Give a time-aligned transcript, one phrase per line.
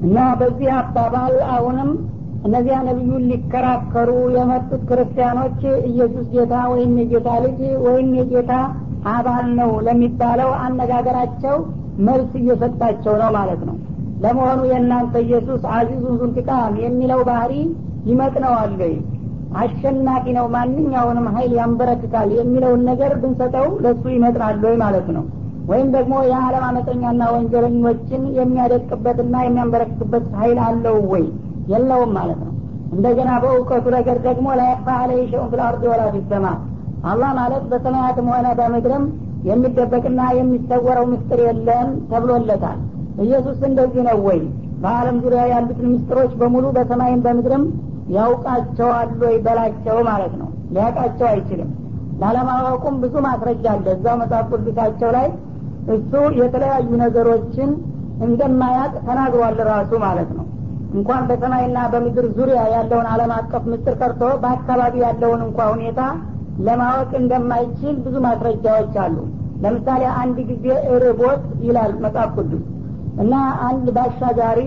[0.00, 1.90] እና በዚህ አባባል አሁንም
[2.46, 5.58] እነዚያ ነቢዩን ሊከራከሩ የመጡት ክርስቲያኖች
[5.90, 8.52] ኢየሱስ ጌታ ወይም የጌታ ልጅ ወይም የጌታ
[9.10, 11.56] አባል ነው ለሚባለው አነጋገራቸው
[12.08, 13.76] መልስ እየሰጣቸው ነው ማለት ነው።
[14.24, 17.52] ለመሆኑ የእናንተ ኢየሱስ አዚዙን ዙንቲቃም የሚለው ባህሪ
[18.10, 18.94] ይመጥነዋል ወይ?
[19.60, 25.24] አሸናፊ ነው ማንኛውንም ሀይል ያንበረክካል የሚለውን ነገር ብንሰጠው ለሱ ይመጥናል ወይ ማለት ነው
[25.70, 31.24] ወይም ደግሞ የዓለም አመፀኛና ወንጀለኞችን የሚያደቅበትና የሚያንበረክክበት ሀይል አለው ወይ?
[31.72, 32.54] የለውም ማለት ነው።
[32.94, 36.46] እንደገና በእውቀቱ ነገር ደግሞ لا يخفى عليه شيء في الأرض ولا في السماء
[37.10, 39.04] አላህ ማለት በሰማያትም ሆነ በምድርም
[39.44, 42.78] የሚደበቅና የሚሰወረው ምስጢር የለም ተብሎለታል።
[43.24, 44.40] ኢየሱስ እንደዚህ ነው ወይ?
[44.82, 47.64] በአለም ዙሪያ ያሉትን ምስጢሮች በሙሉ በሰማይም በምድርም
[48.14, 51.70] ያውቃቸዋል ወይ በላቸው ማለት ነው። ሊያውቃቸው አይችልም።
[52.22, 55.26] ላለማወቁም ብዙ ማስረጃ አለ። እዛው መጽሐፍ ቅዱሳቸው ላይ
[55.94, 57.70] እሱ የተለያዩ ነገሮችን
[58.26, 60.46] እንደማያቅ ተናግሯል ራሱ ማለት ነው።
[60.94, 66.00] እንኳን በሰማይና በምድር ዙሪያ ያለውን አለም አቀፍ ምስጢር ቀርቶ በአካባቢ ያለውን እንኳ ሁኔታ
[66.66, 69.16] ለማወቅ እንደማይችል ብዙ ማስረጃዎች አሉ።
[69.62, 70.66] ለምሳሌ አንድ ጊዜ
[71.02, 72.64] ርቦት ይላል መጽሐፍ ቅዱስ
[73.22, 73.34] እና
[73.68, 74.60] አንድ ባሻጋሪ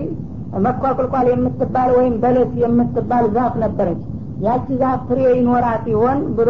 [0.66, 4.02] መኳቁልቋል የምትባል ወይም በለስ የምትባል ዛፍ ነበረች።
[4.46, 6.50] ያቺ ዛፍ ፍሬ ይኖራት ይሆን ብሎ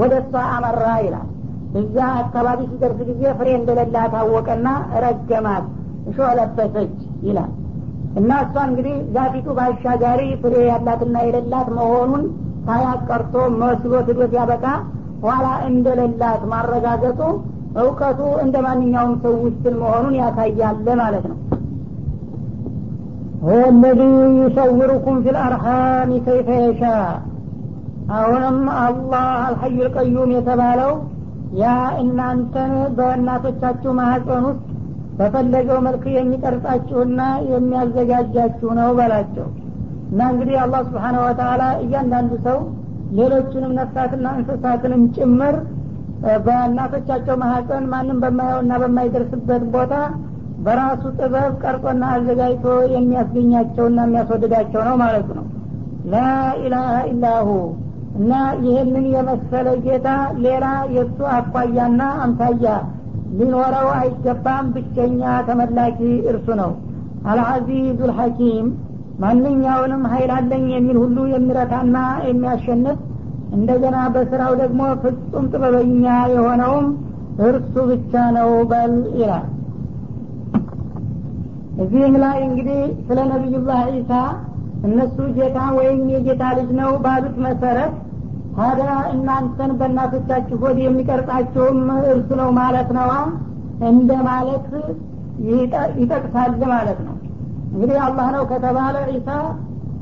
[0.00, 1.26] ወደ እሷ አመራ ይላል
[1.79, 4.67] እዛ አካባቢ ሲደርስ ጊዜ ፍሬ እንደሌላ ታወቀና
[5.03, 5.65] ረገማት
[6.09, 6.95] እሾ ለበሰች
[7.27, 7.51] ይላል
[8.19, 12.23] እና እሷ እንግዲህ ዛፊቱ ባሻጋሪ ፍሬ ያላትና የሌላት መሆኑን
[12.67, 14.65] ሳያቀርቶ መስሎ ትዶት ያበቃ
[15.23, 17.21] ኋላ እንደሌላት ማረጋገጡ
[17.81, 21.37] እውቀቱ እንደ ማንኛውም ሰው ውስን መሆኑን ያሳያለ ማለት ነው
[23.43, 27.11] هو الذي يصوركم في الأرحام كيف يشاء
[28.15, 30.91] አሁንም አላህ አልሐዩ ልቀዩም የተባለው
[31.54, 31.66] ያ
[32.02, 34.62] እናንተን በእናቶቻችሁ ማህፀን ውስጥ
[35.18, 39.46] በፈለገው መልክ የሚቀርጻችሁና የሚያዘጋጃችሁ ነው በላቸው።
[40.10, 42.58] እና እንግዲህ አላህ ስብሓነ ወተላ እያንዳንዱ ሰው
[43.18, 45.56] ሌሎችንም ነፍሳትና እንስሳትንም ጭምር
[46.46, 49.94] በእናቶቻቸው ማህፀን ማንም በማየውና በማይደርስበት ቦታ
[50.66, 55.44] በራሱ ጥበብ ቀርጾና አዘጋጅቶ የሚያስገኛቸውና የሚያስወድዳቸው ነው ማለት ነው።
[56.12, 57.48] ላኢላሀ ኢላሁ
[58.16, 58.32] እና
[58.64, 60.08] ይህንን የመሰለ ጌታ
[60.44, 62.74] ሌላ የእሱ አኳያና አምሳያ
[63.38, 65.98] ሊኖረው አይገባም። ብቸኛ ተመላኪ
[66.30, 66.70] እርሱ ነው።
[67.30, 68.66] አልአዚዙ ልሐኪም
[69.22, 70.32] ማንኛውንም ሀይል
[70.74, 71.96] የሚል ሁሉ የሚረታና
[72.28, 72.98] የሚያሸንፍ
[73.56, 76.04] እንደገና በስራው ደግሞ ፍጹም ጥበበኛ
[76.34, 76.86] የሆነውም
[77.46, 79.46] እርሱ ብቻ ነው በል ይላል።
[81.82, 84.12] እዚህም ላይ እንግዲህ ስለ ነቢዩላህ ዒሳ
[84.86, 87.92] እነሱ ጌታ ወይም የጌታ ልጅ ነው ባሉት መሰረት
[88.56, 91.80] ታዲያ እናንተን በእናቶቻችሁ ሆድ የሚቀርጻችሁም
[92.12, 93.12] እርሱ ነው ማለት ነዋ።
[93.88, 94.66] እንደ ማለት
[95.98, 97.14] ይጠቅሳል ማለት ነው።
[97.72, 99.28] እንግዲህ አላህ ነው ከተባለ ዒሳ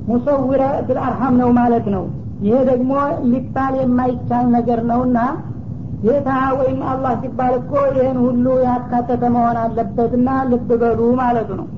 [0.09, 2.05] ሙሰውረ ፊልአርሃም ነው ማለት ነው።
[2.45, 2.93] ይሄ ደግሞ
[3.31, 5.19] ሊባል የማይቻል ነገር ነውና
[6.05, 11.69] ጌታ ወይም አላህ ሲባል እኮ ይህን ሁሉ ያካተተ መሆን አለበትና ልብ በሉ ማለቱ ነው።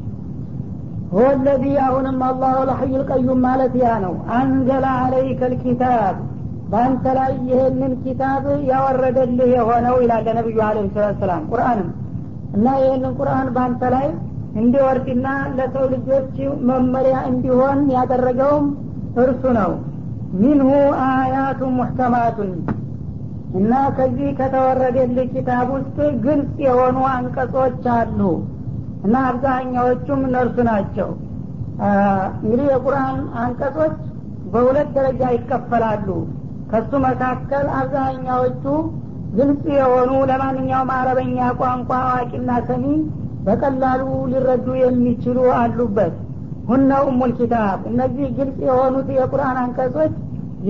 [1.17, 6.17] ወለዚ አሁንም አላሁ ለሐዩ ልቀዩም ማለት ያ ነው። አንዘላ አለይከ ልኪታብ
[6.71, 10.79] በአንተ ላይ ይህንን ኪታብ ያወረደልህ የሆነው ይላል ነቢዩ አለ
[11.19, 11.91] ሰላት ቁርአንም።
[12.57, 14.07] እና ይህንን ቁርአን በአንተ ላይ
[14.61, 16.35] እንዲወርድና ለሰው ልጆች
[16.69, 18.67] መመሪያ እንዲሆን ያደረገውም
[19.23, 19.73] እርሱ ነው።
[20.41, 20.71] ሚንሁ
[21.05, 22.53] አያቱ ሙሕከማቱን።
[23.59, 28.21] እና ከዚህ ከተወረደልህ ኪታብ ውስጥ ግልጽ የሆኑ አንቀጾች አሉ።
[29.07, 31.11] እና አብዛኛዎቹም እነርሱ ናቸው።
[32.39, 33.95] እንግዲህ የቁርአን አንቀጾች
[34.53, 36.09] በሁለት ደረጃ ይከፈላሉ
[36.71, 38.65] ከሱ መካከል አብዛኛዎቹ
[39.37, 42.85] ግልጽ የሆኑ ለማንኛውም አረበኛ ቋንቋ አዋቂና ሰሚ
[43.47, 46.15] በቀላሉ ሊረዱ የሚችሉ አሉበት።
[46.69, 50.15] ሁነ ኡሙል ኪታብ። እነዚህ ግልጽ የሆኑት የቁርአን አንቀጾች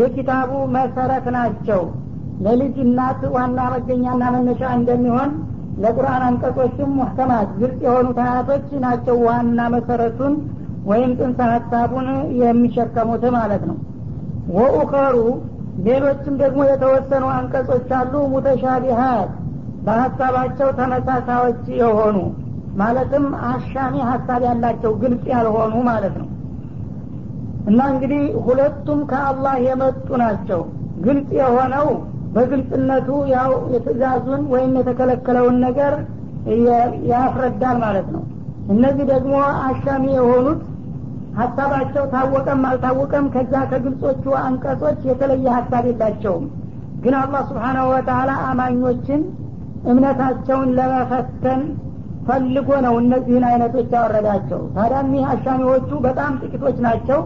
[0.00, 1.82] የኪታቡ መሰረት ናቸው።
[2.44, 5.30] ለልጅ እናት ዋና መገኛና መነሻ እንደሚሆን
[5.82, 10.34] ለቁርአን አንቀጾችም ሙህከማት። ግልጽ የሆኑ አያቶች ናቸው ዋና መሰረቱን
[10.86, 12.08] ወይም ጥንሰ ሀሳቡን
[12.40, 13.78] የሚሸከሙት ማለት ነው።
[14.56, 15.16] ወኡኸሩ
[15.84, 19.30] ሌሎችም ደግሞ የተወሰኑ አንቀጾች አሉ። ሙተሻቢሀት
[19.86, 22.16] በሀሳባቸው ተመሳሳዮች የሆኑ
[22.76, 26.28] ማለትም አሻሚ ሀሳብ ያላቸው ግልጽ ያልሆኑ ማለት ነው።
[27.66, 30.60] እና እንግዲህ ሁለቱም ከአላህ የመጡ ናቸው።
[31.00, 31.88] ግልጽ የሆነው
[32.34, 35.92] በግልጽነቱ ያው የትእዛዙን ወይም የተከለከለውን ነገር
[37.10, 38.22] ያስረዳል ማለት ነው።
[38.68, 39.34] እነዚህ ደግሞ
[39.66, 40.60] አሻሚ የሆኑት
[41.36, 46.44] ሀሳባቸው ታወቀም አልታወቀም ከዛ ከግልጾቹ አንቀጾች የተለየ ሀሳብ የላቸውም።
[47.02, 49.22] ግን አላህ ስብሓናሁ ወተላ አማኞችን
[49.90, 51.60] እምነታቸውን ለመፈተን
[52.28, 57.20] ፈልጎ ነው እነዚህን አይነቶች ያወረዳቸው። ታዲያ እኒህ አሻሚዎቹ በጣም ጥቂቶች ናቸው።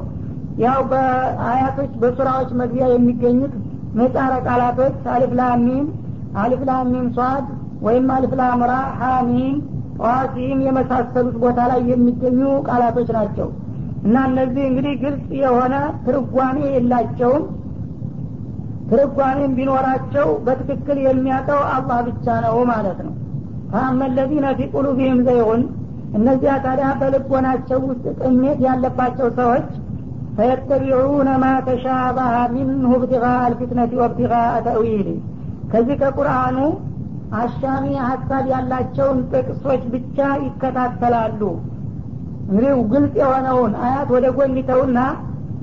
[0.58, 3.54] ያው በአያቶች በሱራዎች መግቢያ የሚገኙት
[3.98, 5.86] ምህጻረ ቃላቶች አሊፍ ላሚም
[6.40, 7.46] አሊፍ ላሚም ሷድ
[7.86, 9.56] ወይም አሊፍ ላምራ ሐሚም
[10.00, 13.48] ጧሲም የመሳሰሉት ቦታ ላይ የሚገኙ ቃላቶች ናቸው
[14.04, 15.74] እና እነዚህ እንግዲህ ግልጽ የሆነ
[16.06, 17.44] ትርጓሜ የላቸውም።
[18.90, 23.12] ትርጓሜም ቢኖራቸው በትክክል የሚያውቀው አላህ ብቻ ነው ማለት ነው።
[23.72, 25.60] ፈአመ ለዚነ ፊ ቁሉቢህም ዘይሁን
[26.18, 29.68] እነዚያ ታዲያ በልቦናቸው ውስጥ ቅሜት ያለባቸው ሰዎች
[30.36, 34.32] ፈየተቢዑነ ማ ተሻባሀ ሚንሁ ብትጋ አልፊትነቲ ወብትጋ
[34.66, 35.08] ተእዊሊ
[35.72, 36.56] ከዚህ ከቁርአኑ
[37.40, 41.42] አሻሚ ሀሳብ ያላቸውን ጥቅሶች ብቻ ይከታተላሉ
[42.50, 44.98] እንግዲህ ግልጽ የሆነውን አያት ወደ ጎን ይተውና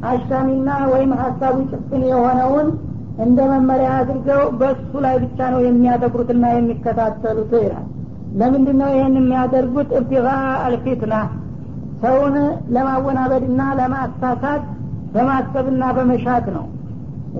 [0.09, 2.67] አሻሚና ወይም ሀሳቡ ጭፍን የሆነውን
[3.25, 7.85] እንደ መመሪያ አድርገው በሱ ላይ ብቻ ነው የሚያተኩሩትና የሚከታተሉት ይላል።
[8.39, 9.89] ለምንድን ነው ይህን የሚያደርጉት?
[9.99, 10.27] እብትጋ
[10.65, 11.13] አልፊትና
[12.01, 12.35] ሰውን
[12.75, 14.63] ለማወናበድና ለማሳሳት
[15.13, 16.65] በማሰብና በመሻት ነው።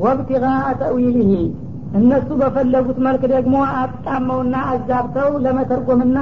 [0.04, 0.46] ወብትጋ
[0.82, 1.32] ተዊልህ
[1.98, 6.18] እነሱ በፈለጉት መልክ ደግሞ አጣመውና አዛብተው ለመተርጎምና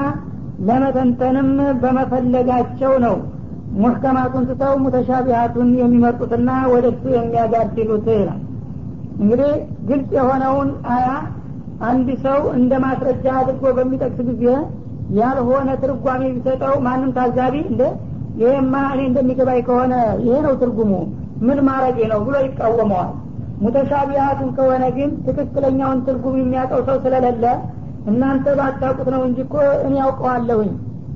[0.67, 1.49] ለመተንተንም
[1.81, 3.15] በመፈለጋቸው ነው።
[3.75, 8.41] ሙሕከማቱን ትተው ሙተሻቢሃቱን የሚመርጡትና ወደ እሱ የሚያጋድሉት ይላል።
[9.19, 9.51] እንግዲህ
[9.89, 11.07] ግልጽ የሆነውን አያ
[11.87, 14.43] አንድ ሰው እንደ ማስረጃ አድርጎ በሚጠቅስ ጊዜ
[15.17, 17.81] ያልሆነ ትርጓሜ ቢሰጠው ማንም ታዛቢ እንደ
[18.41, 19.93] ይሄማ እኔ እንደሚገባኝ ከሆነ
[20.23, 20.91] ይሄ ነው ትርጉሙ።
[21.47, 23.11] ምን ማረጌ ነው ብሎ ይቃወመዋል።
[23.63, 27.43] ሙተሻቢሃቱን ከሆነ ግን ትክክለኛውን ትርጉም የሚያውቀው ሰው ስለሌለ
[28.05, 29.55] እናንተ ባታውቁት ነው እንጂ እኮ
[29.85, 30.71] እኔ ያውቀዋለሁኝ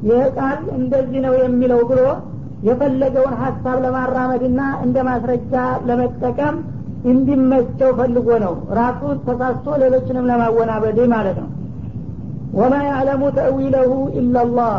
[0.08, 2.02] ይህ ቃል እንደዚህ ነው የሚለው ብሎ
[2.68, 5.54] የፈለገውን ሀሳብ ለማራመድና እንደ ማስረጃ
[5.90, 6.56] ለመጠቀም
[7.10, 11.50] እንዲመቸው ፈልጎ ነው። ራሱ ተሳስቶ ሌሎችንም ለማወናበድ ማለት ነው።
[12.54, 14.74] ወማ ያዕለሙ ተእዊለሁ ኢላላህ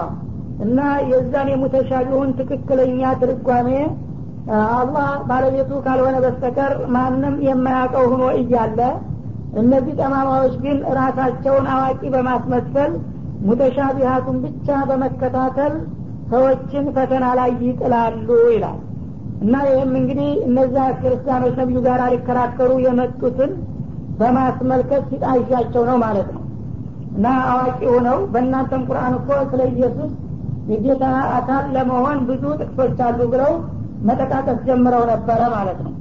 [0.64, 0.78] እና
[1.10, 3.68] የዛን የሙተሻቢሁን ትክክለኛ ትርጓሜ
[4.74, 8.80] አላህ ባለቤቱ ካልሆነ በስተቀር ማንም የማያውቀው ሆኖ እያለ
[9.58, 12.92] እነዚህ ጠማማዎች ግን ራሳቸውን አዋቂ በማስመሰል
[13.46, 15.74] ሙተሻቢሃቱን ብቻ በመከታተል
[16.30, 18.78] ሰዎችን ፈተና ላይ ይጥላሉ ይላል።
[19.42, 23.52] እና ይህም እንግዲህ እነዚያ ክርስቲያኖች ነቢዩ ጋር ሊከራከሩ የመጡትን
[24.20, 26.42] በማስመልከት ሲጣዣቸው ነው ማለት ነው።
[27.16, 30.10] እና አዋቂ ሆነው በእናንተም ቁርአን እኮ ስለ ኢየሱስ
[30.70, 31.04] የጌታ
[31.38, 33.52] አካል ለመሆን ብዙ ጥቅሶች አሉ ብለው
[34.08, 35.94] መጠቃቀስ ጀምረው ነበረ ማለት ነው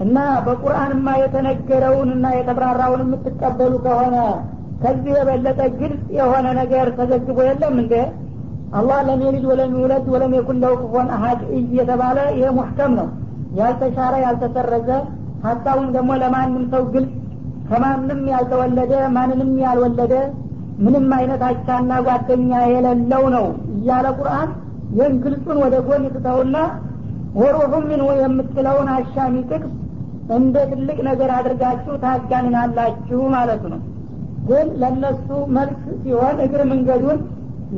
[0.00, 0.16] እና
[0.46, 4.16] በቁርአንማ የተነገረውን እና የተብራራውን የምትቀበሉ ከሆነ
[4.82, 7.94] ከዚህ የበለጠ ግልጽ የሆነ ነገር ተዘግቦ የለም እንደ
[8.78, 13.08] አላህ ለም የሊድ ወለም ይውለድ ወለም የኩን ለው ኩፉወን አሀድ እየተባለ ይሄ ሙሕከም ነው።
[13.58, 14.88] ያልተሻረ ያልተሰረዘ
[15.46, 17.12] ሀሳቡም ደግሞ ለማንም ሰው ግልጽ
[17.68, 20.14] ከማንም ያልተወለደ ማንንም ያልወለደ
[20.84, 24.50] ምንም አይነት አቻና ጓደኛ የሌለው ነው እያለ ቁርአን
[24.94, 26.56] ይህን ግልጹን ወደ ጎን ትተውና
[27.40, 29.72] ወሩሑ ሚንሁ የምትለውን አሻሚ ጥቅስ
[30.36, 33.80] እንደ ትልቅ ነገር አድርጋችሁ ታጋንናላችሁ ማለት ነው።
[34.48, 35.26] ግን ለነሱ
[35.56, 37.18] መልስ ሲሆን እግር መንገዱን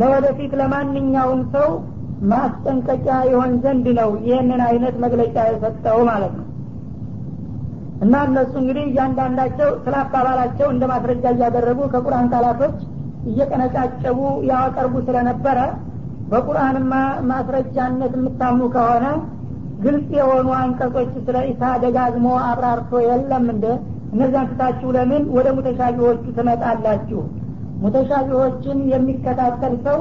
[0.01, 1.69] ለወደፊት ለማንኛውም ሰው
[2.31, 6.47] ማስጠንቀቂያ ይሆን ዘንድ ነው ይህንን አይነት መግለጫ የሰጠው ማለት ነው።
[8.05, 12.77] እና እነሱ እንግዲህ እያንዳንዳቸው ስለ አባባላቸው እንደ ማስረጃ እያደረጉ ከቁርአን ቃላቶች
[13.31, 14.19] እየቀነጫጨቡ
[14.51, 15.59] ያቀርቡ ስለነበረ
[16.31, 16.93] በቁርአንማ
[17.31, 19.07] ማስረጃነት የምታምኑ ከሆነ
[19.83, 23.67] ግልጽ የሆኑ አንቀጾች ስለ ኢሳ ደጋግሞ አብራርቶ የለም እንደ
[24.15, 27.21] እነዚያን ትታችሁ ለምን ወደ ሙተሻቢዎቹ ትመጣላችሁ?
[27.83, 29.99] ሙተሻቢዎችን የሚከታተል ሰው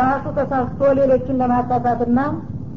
[0.00, 2.18] ራሱ ተሳስቶ ሌሎችን ለማሳሳትና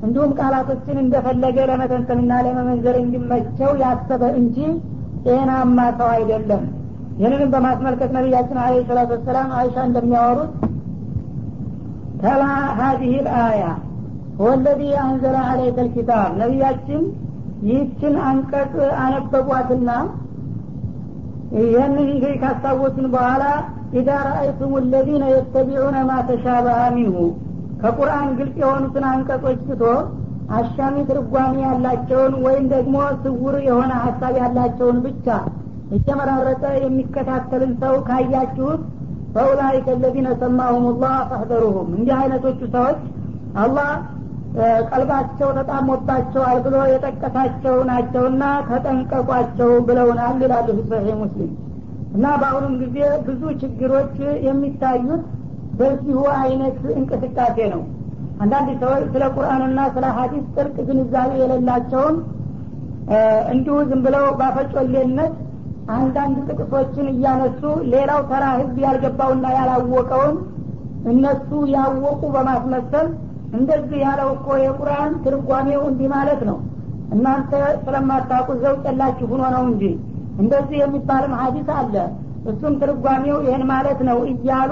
[0.05, 4.57] እንዲሁም ቃላቶችን እንደፈለገ ለመተንተንና ለመመንዘር እንዲመቸው ያሰበ እንጂ
[5.25, 6.63] ጤናማ ሰው አይደለም።
[7.19, 10.53] ይህንንም በማስመልከት ነቢያችን አለ ሰላቱ ወሰላም አይሻ እንደሚያወሩት
[12.21, 12.43] ተላ
[12.79, 13.63] ሀዲህ ልአያ
[14.39, 17.01] ወለዚ አንዘለ አለይከ ልኪታብ ነቢያችን
[17.67, 18.73] ይህችን አንቀጽ
[19.03, 19.89] አነበቧትና
[21.57, 23.43] ይህንን እንግዲህ ካስታወስን በኋላ
[23.99, 27.17] ኢዛ ረአይቱም ለዚነ የተቢዑነ ማ ተሻበሀ ሚንሁ
[27.81, 29.83] ከቁርአን ግልጽ የሆኑትን አንቀጾች ትቶ
[30.57, 35.27] አሻሚ ትርጓሚ ያላቸውን ወይም ደግሞ ስውር የሆነ ሀሳብ ያላቸውን ብቻ
[35.97, 38.81] እየመራረጠ የሚከታተልን ሰው ካያችሁት
[39.35, 42.99] ፈኡላይከ ለዚነ ሰማሁም ላህ ፈህደሩሁም እንዲህ አይነቶቹ ሰዎች
[43.63, 43.89] አላህ
[44.89, 51.53] ቀልባቸው ተጣሞባቸዋል ብሎ የጠቀሳቸው ናቸውና ተጠንቀቋቸው ብለውናል ይላሉ ሰሒህ ሙስሊም።
[52.15, 54.15] እና በአሁኑም ጊዜ ብዙ ችግሮች
[54.47, 55.23] የሚታዩት
[55.79, 57.81] በዚሁ አይነት እንቅስቃሴ ነው።
[58.43, 62.15] አንዳንድ ሰዎች ስለ ቁርአንና ስለ ሀዲስ ጥልቅ ግንዛቤ የሌላቸውን
[63.53, 65.33] እንዲሁ ዝም ብለው ባፈጮሌነት
[65.95, 67.61] አንዳንድ ጥቅሶችን እያነሱ
[67.93, 70.35] ሌላው ተራ ህዝብ ያልገባውና ያላወቀውን
[71.11, 73.07] እነሱ ያወቁ በማስመሰል
[73.53, 76.57] እንደዚህ ያለው እኮ የቁርአን ትርጓሜው እንዲህ ማለት ነው።
[77.13, 77.51] እናንተ
[77.83, 79.83] ስለማታውቁ ዘው ጨላችሁ ሁኖ ነው እንጂ
[80.39, 81.95] እንደዚህ የሚባልም ሀዲስ አለ።
[82.51, 84.71] እሱም ትርጓሜው ይህን ማለት ነው እያሉ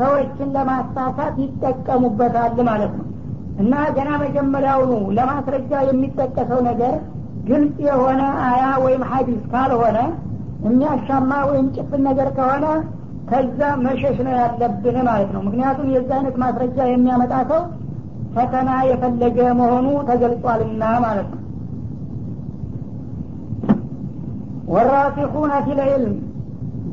[0.00, 3.06] ሰዎችን ለማሳሳት ይጠቀሙበታል ማለት ነው።
[3.62, 6.94] እና ገና መጀመሪያውኑ ለማስረጃ የሚጠቀሰው ነገር
[7.46, 9.98] ግልጽ የሆነ አያ ወይም ሀዲስ ካልሆነ
[10.66, 12.66] የሚያሻማ ወይም ጭፍን ነገር ከሆነ
[13.30, 17.62] ከዛ መሸሽ ነው ያለብን ማለት ነው። ምክንያቱም የዚ አይነት ማስረጃ የሚያመጣ ሰው
[18.36, 21.42] ፈተና የፈለገ መሆኑ ተገልጿልና ማለት ነው።
[24.72, 26.14] ወራሲኹነ ፊልዕልም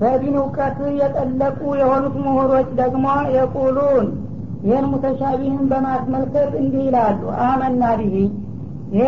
[0.01, 4.07] በዲን እውቀት የጠለቁ የሆኑት ምሁሮች ደግሞ የቁሉን
[4.63, 8.15] ይህን ሙተሻቢህን በማስመልከት እንዲህ ይላሉ። አመና ቢሂ
[8.93, 9.07] ይሄ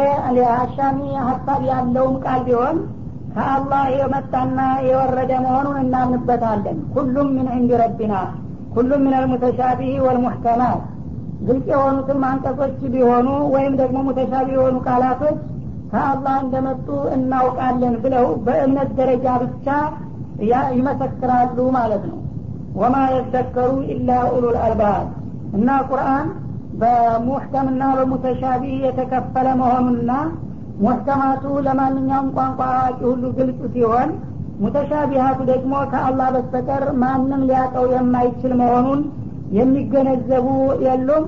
[0.55, 2.77] አሻሚ ሀሳብ ያለውም ቃል ቢሆን
[3.35, 8.13] ከአላህ የመጣና የወረደ መሆኑን እናምንበታለን። ሁሉም ምን ዕንድ ረቢና
[8.75, 10.81] ሁሉም ምን አልሙተሻቢህ ወልሙሕከማት
[11.39, 15.37] ግልጽ የሆኑትም አንቀጾች ቢሆኑ ወይም ደግሞ ሙተሻቢ የሆኑ ቃላቶች
[15.91, 19.67] ከአላህ እንደመጡ እናውቃለን ብለው በእምነት ደረጃ ብቻ
[20.77, 22.17] ይመሰክራሉ ማለት ነው።
[22.79, 25.05] ወማ የዘከሩ ኢላ ኡሉል አልባብ
[25.57, 26.27] እና ቁርአን
[26.79, 30.11] በሙሕከምና በሙተሻቢ የተከፈለ መሆኑና
[30.79, 34.09] ሙሕከማቱ ለማንኛውም ቋንቋ አዋቂ ሁሉ ግልጽ ሲሆን
[34.63, 39.01] ሙተሻቢሃቱ ደግሞ ከአላህ በስተቀር ማንም ሊያቀው የማይችል መሆኑን
[39.57, 40.47] የሚገነዘቡ
[40.85, 41.25] የሉም።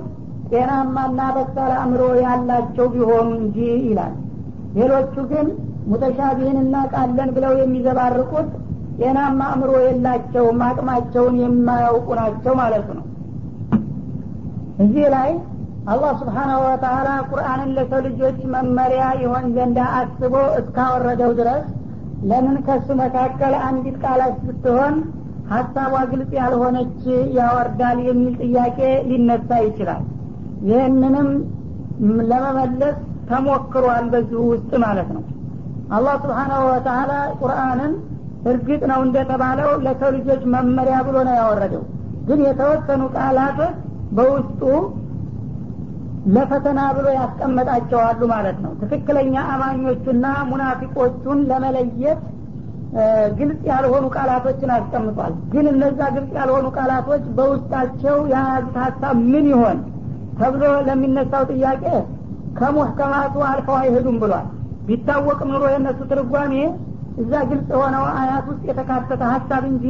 [0.52, 4.14] ጤናማና በሳል አእምሮ ያላቸው ቢሆኑ እንጂ ይላል።
[4.78, 5.48] ሌሎቹ ግን
[5.90, 8.50] ሙተሻቢህን እናቃለን ብለው የሚዘባርቁት
[9.00, 13.04] ጤናማ አእምሮ የላቸውም አቅማቸውን የማያውቁ ናቸው ማለት ነው።
[14.84, 15.30] እዚህ ላይ
[15.88, 21.66] አላህ ስብሓናሁ ወተላ ቁርአንን ለሰው ልጆች መመሪያ ይሆን ዘንዳ አስቦ እስካወረደው ድረስ
[22.30, 24.96] ለምን ከሱ መካከል አንዲት ቃላት ስትሆን
[25.52, 27.02] ሀሳቧ ግልጽ ያልሆነች
[27.38, 30.04] ያወርዳል የሚል ጥያቄ ሊነሳ ይችላል።
[30.70, 31.30] ይህንንም
[32.32, 32.98] ለመመለስ
[33.30, 35.24] ተሞክሯል በዚሁ ውስጥ ማለት ነው።
[35.96, 37.94] አላህ ስብሓናሁ ወተላ ቁርአንን
[38.50, 41.84] እርግጥ ነው እንደተባለው ለሰው ልጆች መመሪያ ብሎ ነው ያወረደው።
[42.28, 43.76] ግን የተወሰኑ ቃላቶች
[44.18, 44.62] በውስጡ
[46.36, 52.22] ለፈተና ብሎ ያስቀመጣቸዋሉ ማለት ነው። ትክክለኛ አማኞቹና ሙናፊቆቹን ለመለየት
[53.38, 59.80] ግልጽ ያልሆኑ ቃላቶችን አስቀምጧል። ግን እነዛ ግልጽ ያልሆኑ ቃላቶች በውስጣቸው የያዙት ሀሳብ ምን ይሆን
[60.40, 61.84] ተብሎ ለሚነሳው ጥያቄ
[62.58, 64.48] ከሙህከማቱ አልፈው አይሄዱም ብሏል።
[64.88, 66.54] ቢታወቅም ኑሮ የእነሱ ትርጓሜ
[67.22, 69.86] እዛ ግልጽ የሆነው አያት ውስጥ የተካተተ ሀሳብ እንጂ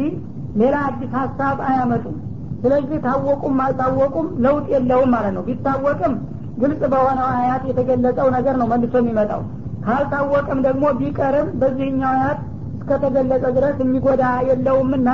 [0.60, 2.16] ሌላ አዲስ ሀሳብ አያመጡም።
[2.62, 6.14] ስለዚህ ታወቁም አልታወቁም ለውጥ የለውም ማለት ነው። ቢታወቅም
[6.62, 9.42] ግልጽ በሆነው አያት የተገለጸው ነገር ነው መልሶ የሚመጣው።
[9.86, 12.40] ካልታወቅም ደግሞ ቢቀርም በዚህኛው አያት
[12.88, 15.10] እስከተገለጸ ድረስ የሚጎዳ የለውምና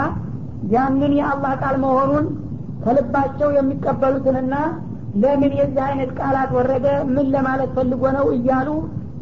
[0.73, 2.25] ያንን የአላህ ቃል መሆኑን
[2.83, 4.55] ከልባቸው የሚቀበሉትንና
[5.23, 6.85] ለምን የዚህ አይነት ቃላት ወረደ?
[7.13, 8.25] ምን ለማለት ፈልጎ ነው?
[8.35, 8.69] እያሉ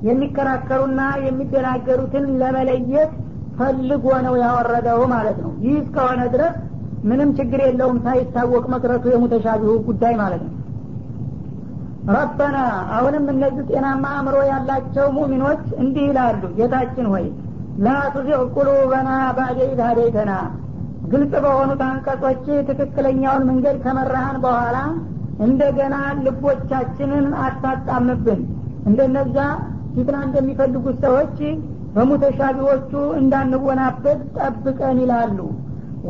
[0.07, 3.11] የሚከራከሩና የሚደናገሩትን ለመለየት
[3.59, 6.55] ፈልጎ ነው ያወረደው ማለት ነው። ይህ እስከሆነ ድረስ
[7.03, 10.55] ምንም ችግር የለውም ሳይታወቅ መቅረቱ የ متشابه ጉዳይ ማለት ነው።
[12.15, 12.57] ربنا
[12.95, 17.25] አሁንም እነዚህ ጤናማ አእምሮ ያላቸው ሙሚኖች እንዲህ ይላሉ። ጌታችን ሆይ
[17.77, 17.89] لا
[18.55, 20.31] قلوبنا بعد إذ هديتنا
[21.11, 24.77] ግልጽ በሆኑት አንቀጾች ትክክለኛውን መንገድ ከመራሃን በኋላ
[25.45, 28.41] እንደገና ልቦቻችንን አታጣምብን።
[28.87, 29.37] እንደነዛ
[29.93, 31.37] ፊትና እንደሚፈልጉት ሰዎች
[31.95, 35.37] በሙተሻቢዎቹ እንዳንወናበድ ጠብቀን ይላሉ።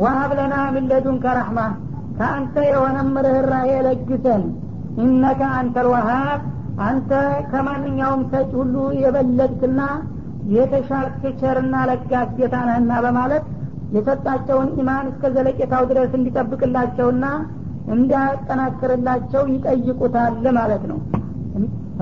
[0.02, 1.24] ወሀብለና ምን ለዱንከ
[2.18, 4.42] ከአንተ የሆነም ርኅራሄ ለግሰን።
[5.04, 5.76] ኢነከ አንተ
[6.82, 7.10] አንተ
[7.50, 9.80] ከማንኛውም ሰጭ ሁሉ የበለጥክና
[10.52, 13.44] የተሻልክ ቸርና ለጋስ ጌታ ነህና በማለት
[13.96, 17.24] የሰጣቸውን ኢማን እስከ ዘለቄታው ድረስ እንዲጠብቅላቸውና
[17.94, 20.98] እንዲያጠናክርላቸው ይጠይቁታል ማለት ነው።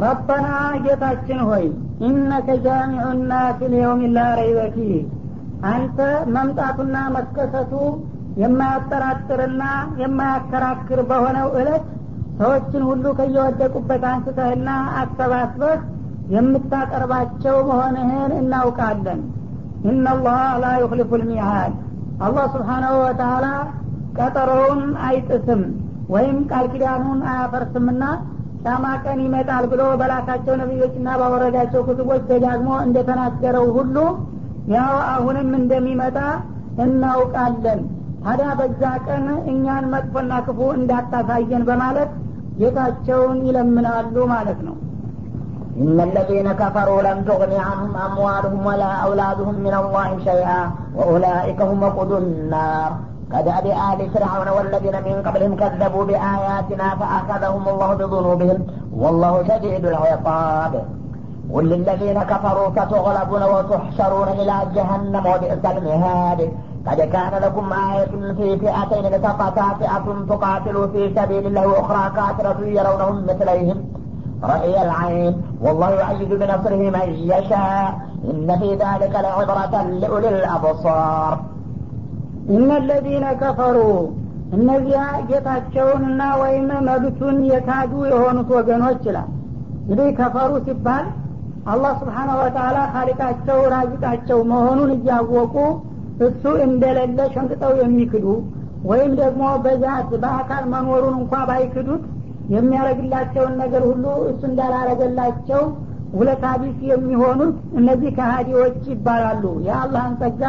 [0.02, 0.48] ረበና
[0.84, 1.64] ጌታችን ሆይ
[2.08, 4.20] ኢነከ ጃሚዑ ናስ ሊየውም ላ
[5.70, 5.98] አንተ
[6.34, 7.72] መምጣቱና መከሰቱ
[8.40, 9.62] የማያጠራጥርና
[10.02, 11.84] የማያከራክር በሆነው እለት
[12.38, 14.68] ሰዎችን ሁሉ ከየወደቁበት አንስተህና
[15.00, 15.80] አሰባስበህ
[16.34, 19.20] የምታቀርባቸው መሆንህን እናውቃለን።
[19.84, 21.74] ኢናላህ ላ ዩክሊፉ ልሚዓድ
[22.24, 23.46] አላህ ስብሓናሁ ወተላ
[24.18, 25.62] ቀጠሮውን አይጥስም
[26.14, 28.04] ወይም ቃል ኪዳኑን አያፈርስምና
[28.64, 33.96] ጫማ ቀን ይመጣል ብሎ በላካቸው ነቢዮችና ባወረዳቸው ክትቦች ደጋግሞ እንደተናገረው ሁሉ
[34.74, 36.18] ያው አሁንም እንደሚመጣ
[36.84, 37.80] እናውቃለን።
[38.24, 42.10] ታዲያ በዛ ቀን እኛን መጥፎና ክፉ እንዳታሳየን በማለት
[42.60, 44.76] ጌታቸውን ይለምናሉ ማለት ነው
[45.80, 52.12] إن الذين كفروا لم تغن عنهم أموالهم ولا أولادهم من الله شيئا وأولئك هم وقود
[52.12, 52.92] النار.
[53.32, 58.66] كدأب آل فرعون والذين من قبلهم كذبوا بآياتنا فأخذهم الله بذنوبهم.
[58.96, 60.84] والله شديد العقاب.
[61.54, 66.52] قل للذين كفروا ستغلبون وتحشرون إلى جهنم وبئس المهاد.
[66.86, 73.26] قد كان لكم آية في فئتين التقتا فئة تقاتل في سبيل الله وأخرى كافرة يرونهم
[73.26, 73.89] مثليهم.
[74.43, 77.85] رأي العين والله يعيد بنصره من يشاء
[78.31, 81.31] إن في ذلك لعبرة لأولي الأبصار
[82.49, 83.99] إن الذين كفروا
[84.55, 89.29] እነዚያ ጌታቸውንና ወይም መብቱን የካዱ የሆኑት ወገኖች ይላል
[89.81, 91.05] እንግዲህ ከፈሩ ሲባል
[91.71, 95.55] አላህ ስብሓናሁ ወተላ ካሊቃቸው ራዚቃቸው መሆኑን እያወቁ
[96.27, 98.25] እሱ እንደሌለ ሸምጥጠው የሚክዱ
[98.91, 102.03] ወይም ደግሞ በዛት በአካል መኖሩን እንኳ ባይክዱት
[102.50, 105.62] የሚያደረግላቸውን ነገር ሁሉ እሱ እንዳላረገላቸው
[106.14, 110.42] ውለታ ቢስ የሚሆኑት እነዚህ ከሃዲዎች ይባላሉ። የአላህን ጸጋ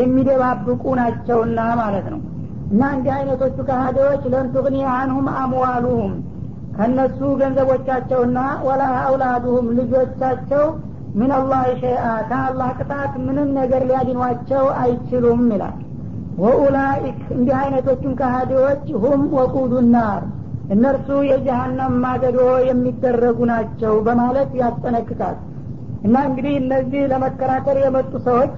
[0.00, 2.20] የሚደባብቁ ናቸውና ማለት ነው።
[2.72, 6.12] እና እንዲህ አይነቶቹ ከሃዲዎች ለንቱግኒ አንሁም አምዋሉሁም
[6.76, 10.64] ከእነሱ ገንዘቦቻቸውና ወላ አውላዱሁም ልጆቻቸው
[11.14, 15.78] ምን አላህ ሸይአ ከአላህ ቅጣት ምንም ነገር ሊያድኗቸው አይችሉም ይላል።
[16.42, 20.22] ወኡላኢክ እንዲህ አይነቶቹም ከሃዲዎች ሁም ወቁዱ ናር
[20.70, 25.36] እነርሱ የጀሃነም ማገዶ የሚደረጉ ናቸው በማለት ያስጠነቅቃል።
[26.04, 28.54] እና እንግዲህ እነዚህ ለመከራከር የመጡ ሰዎች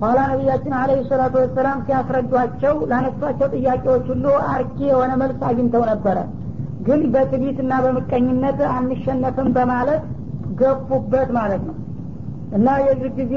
[0.00, 6.18] ኋላ ነቢያችን አለ ሰላቱ ወሰላም ሲያስረዷቸው ላነሷቸው ጥያቄዎች ሁሉ አርኪ የሆነ መልስ አግኝተው ነበረ።
[6.86, 10.02] ግን በትቢትና በምቀኝነት አንሸነፍም በማለት
[10.60, 11.76] ገፉበት ማለት ነው።
[12.56, 13.36] እና የዚህ ጊዜ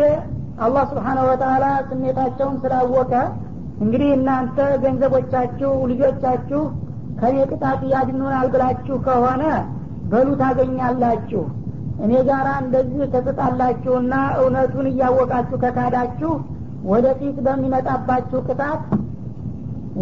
[0.65, 3.13] አላህ ስብሓነ ወተላ ስሜታቸውን ስላወቀ
[3.83, 6.61] እንግዲህ እናንተ ገንዘቦቻችሁ ልጆቻችሁ
[7.19, 9.43] ከኔ ቅጣት ያድኑናል ብላችሁ ከሆነ
[10.11, 11.43] በሉ ታገኛላችሁ።
[12.05, 16.31] እኔ ጋር እንደዚህ ተጥጣላችሁና እውነቱን እያወቃችሁ ከካዳችሁ
[16.85, 18.81] ወደፊት በሚመጣባችሁ ቅጣት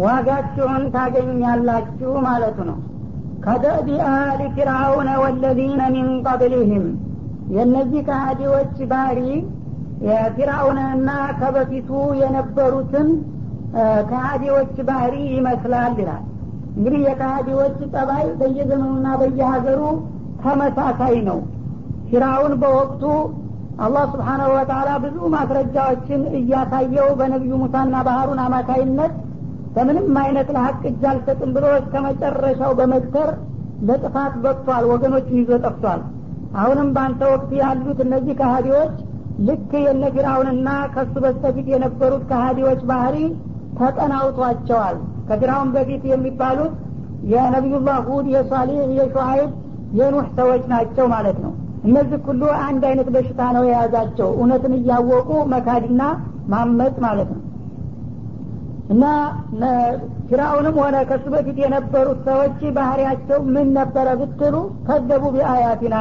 [0.02, 2.78] ዋጋችሁን ታገኛላችሁ ማለቱ ነው።
[3.44, 6.86] ከደእቢ አሊ ፊርአውነ ወለዚነ ሚን ቀብሊህም
[7.54, 9.20] የእነዚህ ከሃዲዎች ባህሪ
[10.06, 11.08] የፊርአውንና
[11.40, 13.08] ከበፊቱ የነበሩትን
[14.10, 16.22] ከሃዲዎች ባህሪ ይመስላል ይላል
[16.76, 19.80] እንግዲህ የከሃዲዎች ጠባይ በየዘመኑና በየሀገሩ
[20.42, 21.38] ተመሳሳይ ነው።
[22.08, 23.02] ፊራውን በወቅቱ
[23.84, 29.14] አላህ ስብሓናሁ ወተላ ብዙ ማስረጃዎችን እያሳየው በነቢዩ ሙሳና ባህሩን አማካይነት
[29.76, 33.30] በምንም አይነት ለሀቅ እጅ አልሰጥም ብሎ እስከ መጨረሻው በመግተር
[33.88, 36.02] ለጥፋት በቅቷል ወገኖችን ይዞ ጠፍቷል።
[36.56, 38.94] አሁንም በአንተ ወቅት ያሉት እነዚህ ከሃዲዎች
[39.46, 43.16] ልክ የነ ፊራውንና ከሱ በስተፊት የነበሩት ከሃዲዎች ባህሪ
[43.78, 44.96] ተጠናውቷቸዋል
[45.28, 46.74] ከፊራውን በፊት የሚባሉት
[47.32, 49.50] የነቢዩላህ ሁድ የሷሊህ የሹአይብ
[49.98, 51.52] የኑህ ሰዎች ናቸው ማለት ነው።
[51.84, 56.02] እነዚህ ሁሉ አንድ አይነት በሽታ ነው የያዛቸው። እውነትን እያወቁ መካድና
[56.52, 57.40] ማመፅ ማለት ነው።
[58.90, 59.04] እና
[60.28, 64.54] ፊራውንም ሆነ ከሱ በፊት የነበሩት ሰዎች ባህሪያቸው ምን ነበረ ብትሉ
[64.86, 65.96] ከዘቡ ቢአያቲና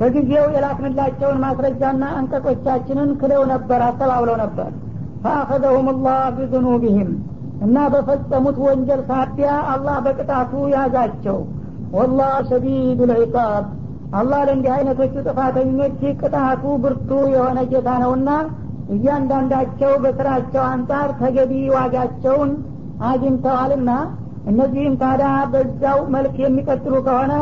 [0.00, 4.68] በጊዜው የላክንላቸውን ማስረጃና አንቀጾቻችንን ክደው ነበር አስተባብለው ነበር።
[5.22, 7.10] ፈአኸዘሁም ላህ ቢዙኑቢህም
[7.60, 11.38] እና በፈጸሙት ወንጀል ሳቢያ አላህ በቅጣቱ ያዛቸው።
[11.92, 13.64] ወላህ ሸዲዱ ልዒቃብ
[14.12, 18.30] አላህ ለእንዲህ አይነቶቹ ጥፋተኞች ቅጣቱ ብርቱ የሆነ ጌታ ነውና
[18.94, 22.52] እያንዳንዳቸው በስራቸው አንጻር ተገቢ ዋጋቸውን
[23.08, 23.90] አግኝተዋልና
[24.50, 27.32] እነዚህም ታዲያ በዛው መልክ የሚቀጥሉ ከሆነ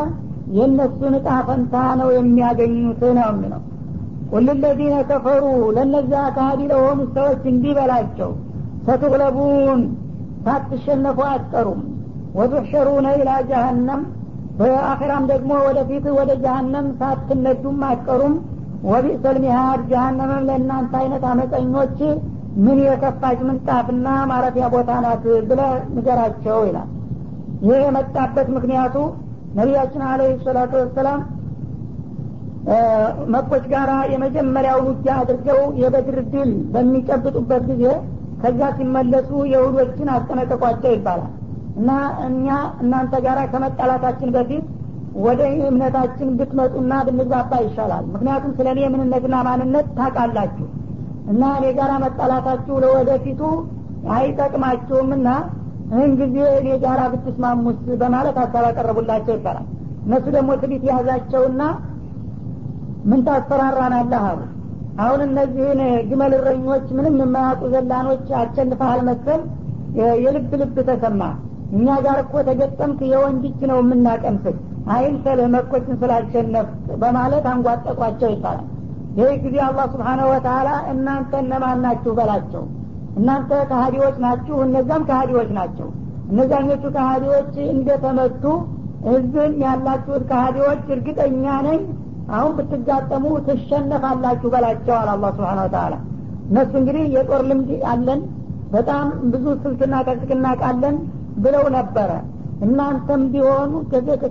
[0.57, 3.63] የእነሱን እጣ ፈንታ ነው የሚያገኙት ነው የሚለው።
[4.31, 4.47] ቁል
[5.09, 5.43] ከፈሩ
[5.75, 8.31] ለእነዚያ ካህዲ ለሆኑ ሰዎች እንዲህ በላቸው
[10.47, 11.81] ሳትሸነፉ አትቀሩም።
[12.37, 14.01] ወቱሕሸሩነ ኢላ ጀሀነም
[14.59, 18.35] በአኼራም ደግሞ ወደፊት ወደ ጀሀነም ሳትነዱም አትቀሩም።
[18.89, 21.97] ወቢእሰል ሚሃድ ጀሀነምም ለእናንተ አይነት አመፀኞች
[22.65, 25.61] ምን የከፋች ምንጣፍና ማረፊያ ቦታ ናት ብለ
[25.95, 26.89] ንገራቸው ይላል።
[27.65, 28.95] ይህ የመጣበት ምክንያቱ
[29.57, 31.19] ነቢያችን አለህ ሰላቱ ወሰላም
[33.33, 37.83] መኮች ጋር የመጀመሪያውን ውጊያ አድርገው የበድር ድል በሚጨብጡበት ጊዜ
[38.41, 41.31] ከዛ ሲመለሱ የሁዶችን አስጠነቀቋቸው ይባላል።
[41.79, 41.89] እና
[42.27, 42.47] እኛ
[42.83, 44.65] እናንተ ጋር ከመጣላታችን በፊት
[45.25, 50.67] ወደ እምነታችን ብትመጡና ብንግባባ ይሻላል። ምክንያቱም ስለ እኔ ምንነትና ማንነት ታቃላችሁ
[51.31, 53.41] እና እኔ ጋር መጣላታችሁ ለወደፊቱ
[54.17, 55.29] አይጠቅማችሁምና
[55.91, 59.65] ይህን ጊዜ እኔ ጋር ብትስማሙስ በማለት ሀሳብ አቀረቡላቸው ይባላል።
[60.05, 61.61] እነሱ ደግሞ ትቢት የያዛቸውና
[63.05, 64.39] ምን ታስፈራራናለህ አሉ
[64.97, 65.79] አሁን እነዚህን
[66.09, 69.41] ግመል እረኞች ምንም የማያውቁ ዘላኖች አሸንፈሃል መሰል?
[70.23, 71.21] የልብ ልብ ተሰማ።
[71.71, 74.55] እኛ ጋር እኮ ተገጠምክ የወንድ እጅ ነው የምናቀምስል
[74.93, 76.67] አይምሰልህ መኮችን ስላሸነፍ
[77.01, 78.67] በማለት አንጓጠቋቸው ይባላል።
[79.19, 82.63] ይህ ጊዜ አላህ ስብሓነሁ ወተላ እናንተ እነማን ናችሁ በላቸው?
[83.17, 85.87] እናንተ ከሀዲዎች ናችሁ እነዛም ከሀዲዎች ናቸው።
[86.31, 88.43] እነዛኞቹ ከሀዲዎች እንደተመቱ
[89.07, 91.81] ህዝብን ያላችሁት ከሀዲዎች እርግጠኛ ነኝ
[92.35, 95.93] አሁን ብትጋጠሙ ትሸነፋላችሁ በላቸዋል አላ ስብሓን ወተላ
[96.49, 98.21] እነሱ እንግዲህ የጦር ልምድ አለን
[98.71, 100.95] በጣም ብዙ ስልትና ቀጥቅና ቃለን
[101.43, 102.11] ብለው ነበረ።
[102.65, 103.71] እናንተም ቢሆኑ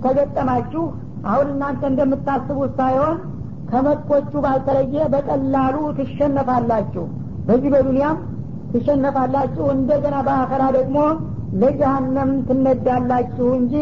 [0.03, 0.83] ከገጠማችሁ
[1.27, 3.17] አሁን እናንተ እንደምታስቡት ሳይሆን
[3.71, 7.05] ከመጥቆቹ ባልተለየ በቀላሉ ትሸነፋላችሁ።
[7.47, 8.17] በዚህ በዱንያም
[8.73, 10.97] ትሸነፋላችሁ እንደገና በአኸራ ደግሞ
[11.61, 13.73] ለጀሀነም ትነዳላችሁ እንጂ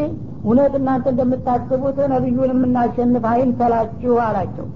[0.45, 4.67] እውነት እናንተ እንደምታስቡት ነቢዩን የምናሸንፍ አይምሰላችሁ አላቸው።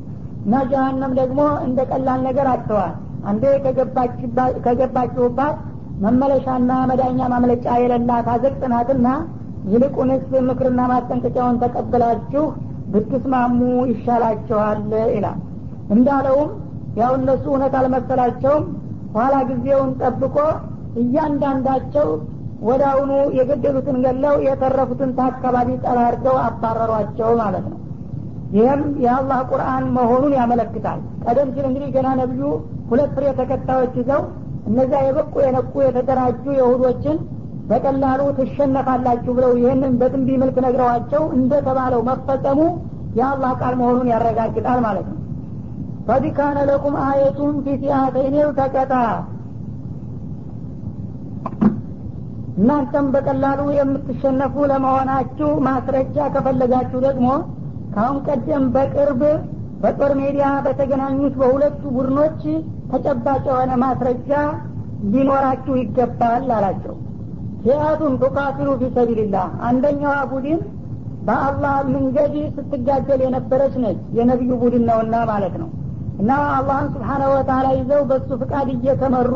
[0.43, 2.93] እና ጀሀነም ደግሞ እንደ ቀላል ነገር አጥተዋል።
[3.29, 3.43] አንዴ
[4.65, 5.57] ከገባችሁባት
[6.03, 9.07] መመለሻና መዳኛ ማምለጫ የሌላት አዘቅጥናትና
[9.71, 12.43] ይልቁንስ ምክርና ማስጠንቀቂያውን ተቀብላችሁ
[12.93, 13.59] ብትስማሙ
[13.91, 14.79] ይሻላችኋል
[15.15, 15.39] ይላል።
[15.95, 16.51] እንዳለውም
[16.99, 18.63] ያው እነሱ እውነት አልመሰላቸውም።
[19.15, 20.35] ኋላ ጊዜውን ጠብቆ
[21.01, 22.07] እያንዳንዳቸው
[22.67, 27.77] ወደ አሁኑ የገደሉትን ገለው የተረፉትን ከአካባቢ ጠራርገው አባረሯቸው ማለት ነው።
[28.53, 32.43] ይህም የአላህ ቁርአን መሆኑን ያመለክታል። ቀደም ሲል እንግዲህ ገና ነቢዩ
[32.89, 34.21] ሁለት ፍሬ ተከታዮች ይዘው
[34.69, 37.17] እነዚያ የበቁ የነቁ የተደራጁ የሁዶችን
[37.69, 42.59] በቀላሉ ትሸነፋላችሁ ብለው ይህንን በትንቢ መልክ ነግረዋቸው እንደተባለው መፈጸሙ
[43.19, 45.17] የአላህ ቃል መሆኑን ያረጋግጣል ማለት ነው።
[46.09, 46.57] ቀድ ካነ
[47.05, 47.75] አየቱን ፊ
[48.59, 48.93] ተቀጣ
[52.59, 57.27] እናንተም በቀላሉ የምትሸነፉ ለመሆናችሁ ማስረጃ ከፈለጋችሁ ደግሞ
[57.93, 59.21] ካሁን ቀደም በቅርብ
[59.83, 62.41] በጦር ሜዲያ በተገናኙት በሁለቱ ቡድኖች
[62.91, 64.31] ተጨባጭ የሆነ ማስረጃ
[65.13, 66.95] ሊኖራችሁ ይገባል አላቸው።
[67.63, 70.59] ፊአቱን ቱቃቲሉ ፊ ሰቢልላህ አንደኛዋ ቡድን
[71.27, 75.69] በአላህ መንገድ ስትጋደል የነበረች ነች። የነቢዩ ቡድን ነውና ማለት ነው።
[76.21, 79.33] እና አላህን ስብሓናሁ ወተላ ይዘው በሱ ፍቃድ እየተመሩ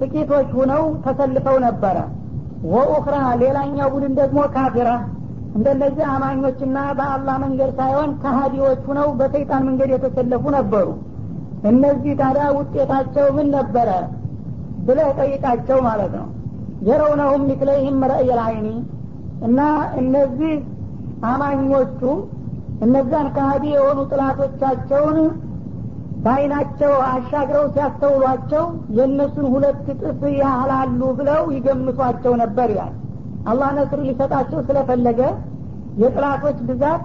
[0.00, 1.96] ጥቂቶች ሁነው ተሰልፈው ነበረ
[2.70, 4.90] ወኡኽራ ሌላኛው ቡድን ደግሞ ካፊራ።
[5.56, 10.86] እንደነዚህ አማኞችና በአላህ መንገድ ሳይሆን ከሀዲዎች ሁነው በሰይጣን መንገድ የተሰለፉ ነበሩ።
[11.70, 13.88] እነዚህ ታዲያ ውጤታቸው ምን ነበረ
[14.86, 16.28] ብለህ ጠይቃቸው ማለት ነው።
[16.88, 18.68] የረውነሁም ሚክለይህም ረእየል አይኒ
[19.46, 19.60] እና
[20.00, 20.54] እነዚህ
[21.24, 22.00] አማኞቹ
[22.84, 25.18] እነዛን ከሀዲ የሆኑ ጥላቶቻቸውን
[26.24, 28.64] በአይናቸው አሻግረው ሲያስተውሏቸው
[28.96, 32.92] የእነሱን ሁለት እጥፍ ያህላሉ ብለው ይገምቷቸው ነበር ይላል።
[33.50, 35.20] አላህ ነስር ሊሰጣቸው ስለፈለገ
[36.02, 37.02] የጥላቶች ብዛት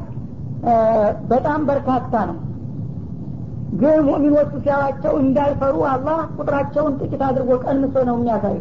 [1.31, 2.37] በጣም በርካታ ነው።
[3.79, 8.57] ግን ሙእሚኖቹ ሲያዋቸው እንዳይፈሩ አላህ ቁጥራቸውን ጥቂት አድርጎ ቀንሶ ነው የሚያሳዩ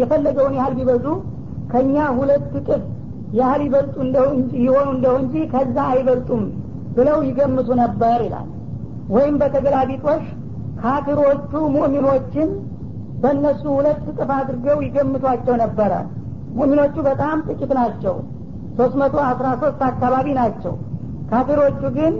[0.00, 1.04] የፈለገውን ያህል ቢበዙ
[1.72, 2.82] ከእኛ ሁለት እጥፍ
[3.38, 3.96] ያህል ይበልጡ
[4.62, 6.42] ይሆኑ እንደው እንጂ ከዛ አይበልጡም
[6.96, 8.48] ብለው ይገምቱ ነበር ይላል
[9.14, 10.24] ወይም በተገላቢጦሽ
[10.80, 12.50] ካፊሮቹ ሙእሚኖችን
[13.22, 15.92] በእነሱ ሁለት እጥፍ አድርገው ይገምቷቸው ነበረ።
[16.56, 18.14] ሙእሚኖቹ በጣም ጥቂት ናቸው።
[18.78, 20.74] ሶስት መቶ አስራ ሶስት አካባቢ ናቸው።
[21.30, 22.14] ካፊሮቹ ግን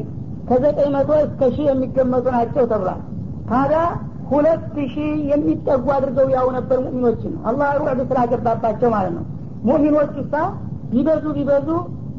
[0.49, 3.01] ከዘጠኝ መቶ እስከ ሺህ የሚገመቱ ናቸው ተብሏል።
[3.51, 3.81] ታዲያ
[4.31, 4.99] ሁለት ሺህ
[5.31, 9.25] የሚጠጉ አድርገው ያው ነበር ሙእሚኖችን። አላህ ሩዕድ ስላገባባቸው ማለት ነው።
[9.65, 10.45] ሙእሚኖቹ ሳ
[10.93, 11.69] ቢበዙ ቢበዙ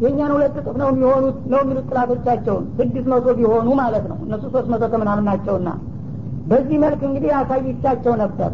[0.02, 4.70] የእኛን ሁለት እጥፍ ነው የሚሆኑት ነው የሚሉት ጥላቶቻቸውን። ስድስት መቶ ቢሆኑ ማለት ነው። እነሱ ሶስት
[4.74, 5.70] መቶ ከምናምን ናቸውና
[6.48, 8.52] በዚህ መልክ እንግዲህ አሳይቻቸው ነበር።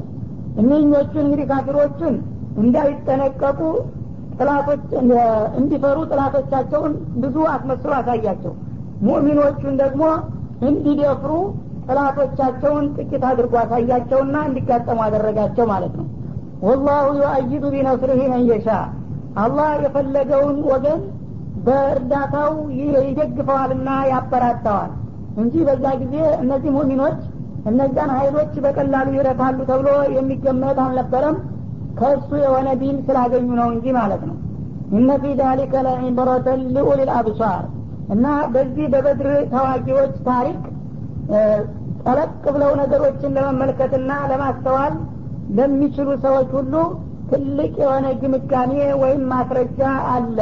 [0.59, 2.15] እኒኞቹን እንግዲህ ካፊሮቹን
[2.63, 3.59] እንዳይጠነቀቁ
[4.39, 4.83] ጥላቶች
[5.59, 8.53] እንዲፈሩ ጥላቶቻቸውን ብዙ አስመስሎ አሳያቸው።
[9.07, 10.03] ሙእሚኖቹን ደግሞ
[10.69, 11.31] እንዲደፍሩ
[11.89, 16.07] ጥላቶቻቸውን ጥቂት አድርጎ አሳያቸውና እንዲጋጠሙ አደረጋቸው ማለት ነው።
[16.63, 18.67] ወላሁ ዩአይዱ ቢነስርህ መንየሻ
[19.43, 20.99] አላህ የፈለገውን ወገን
[21.69, 22.51] በእርዳታው
[23.07, 24.91] ይደግፈዋልና ያበራታዋል
[25.41, 27.19] እንጂ በዛ ጊዜ እነዚህ ሙእሚኖች
[27.69, 31.37] እነዛን ሀይሎች በቀላሉ ይረታሉ ተብሎ የሚገመት አልነበረም።
[31.99, 34.35] ከእሱ የሆነ ዲን ስላገኙ ነው እንጂ ማለት ነው።
[34.97, 37.63] እነ ፊ ዛሊከ ለዒብረተን ሊኡሊል አብሷር
[38.13, 40.61] እና በዚህ በበድር ተዋጊዎች ታሪክ
[42.05, 44.93] ጠለቅ ብለው ነገሮችን ለመመልከትና ለማስተዋል
[45.57, 46.73] ለሚችሉ ሰዎች ሁሉ
[47.31, 49.81] ትልቅ የሆነ ግምጋሜ ወይም ማስረጃ
[50.13, 50.39] አለ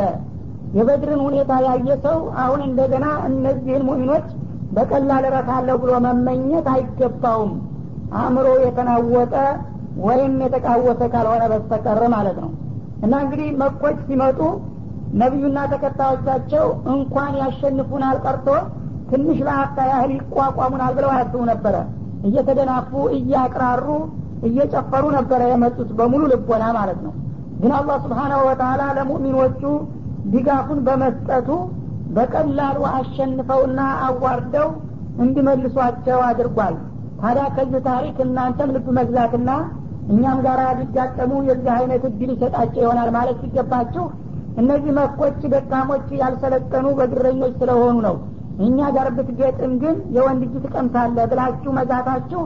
[0.78, 4.28] የበድርን ሁኔታ ያየ ሰው አሁን እንደገና እነዚህን ሙሚኖች
[4.76, 7.54] በቀላል እረታለሁ ብሎ መመኘት አይገባውም።
[8.18, 9.34] አእምሮ የተናወጠ
[10.06, 12.52] ወይም የተቃወሰ ካልሆነ በስተቀር ማለት ነው።
[13.04, 14.40] እና እንግዲህ መኮች ሲመጡ
[15.22, 18.48] ነቢዩና ተከታዮቻቸው እንኳን ያሸንፉናል ቀርቶ
[19.12, 21.76] ትንሽ ለአፍታ ያህል ይቋቋሙናል ብለው አያስቡ ነበረ።
[22.28, 23.88] እየተደናፉ እያቅራሩ
[24.48, 27.14] እየጨፈሩ ነበረ የመጡት በሙሉ ልቦና ማለት ነው።
[27.62, 29.62] ግን አላህ ስብሓናሁ ወተላ ለሙእሚኖቹ
[30.34, 31.50] ድጋፉን በመስጠቱ
[32.16, 34.70] በቀላሉ አሸንፈውና አዋርደው
[35.24, 36.76] እንዲመልሷቸው አድርጓል።
[37.22, 39.50] ታዲያ ከዚህ ታሪክ እናንተም ልብ መግዛትና
[40.10, 44.04] እኛም ጋር ሊጋጠሙ የዚህ አይነት እድል ይሰጣቸው ይሆናል ማለት ሲገባችሁ
[44.62, 48.16] እነዚህ መኮች ደካሞች ያልሰለጠኑ በግረኞች ስለሆኑ ነው።
[48.68, 52.42] እኛ ጋር ብትገጥም ግን የወንድ እጅ ትቀምሳለህ ብላችሁ መዛታችሁ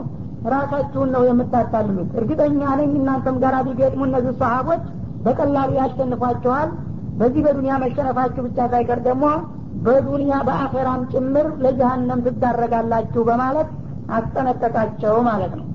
[0.52, 4.82] ራሳችሁን ነው የምታታልሉት። እርግጠኛ ነኝ እናንተም ጋር ቢገጥሙ እነዚህ ሰሀቦች
[5.26, 6.70] በቀላሉ ያሸንፏቸዋል
[7.19, 9.25] በዚህ በዱንያ መሸነፋችሁ ብቻ ሳይቀር ደግሞ
[9.85, 13.69] በዱንያ በአኼራም ጭምር ለጀሀነም ትዳረጋላችሁ በማለት
[14.17, 15.65] አስጠነቀቃቸው ማለት ነው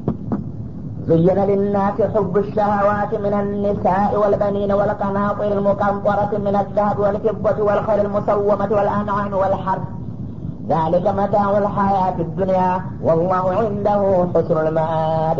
[1.08, 9.32] زين للناس حب الشهوات من النساء والبنين والقناطر المقنطرة من الذهب والفضة والخيل المسومة والأنعام
[9.32, 9.86] والحرث
[10.68, 12.70] ذلك متاع الحياة الدنيا
[13.02, 14.00] والله عنده
[14.32, 15.38] حسن المآب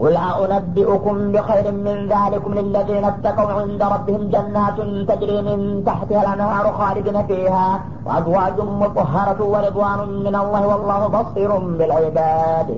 [0.00, 4.78] قل أنبئكم بخير من ذلكم للذين اتقوا عند ربهم جنات
[5.08, 12.68] تجري من تحتها الأنهار خالدين فيها وأزواج مطهرة ورضوان من الله والله بصير بالعباد.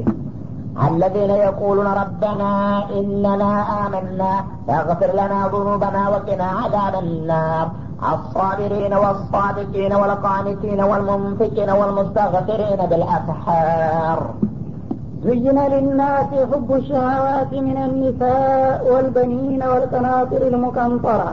[0.89, 2.51] الذين يقولون ربنا
[2.99, 3.53] إننا
[3.87, 4.33] آمنا
[4.67, 7.67] فاغفر لنا ذنوبنا وقنا عذاب النار.
[8.15, 14.19] الصابرين والصادقين والقانتين والمنفقين والمستغفرين بالأسحار.
[15.24, 21.32] زين للناس حب الشهوات من النساء والبنين والقناطر المقنطرة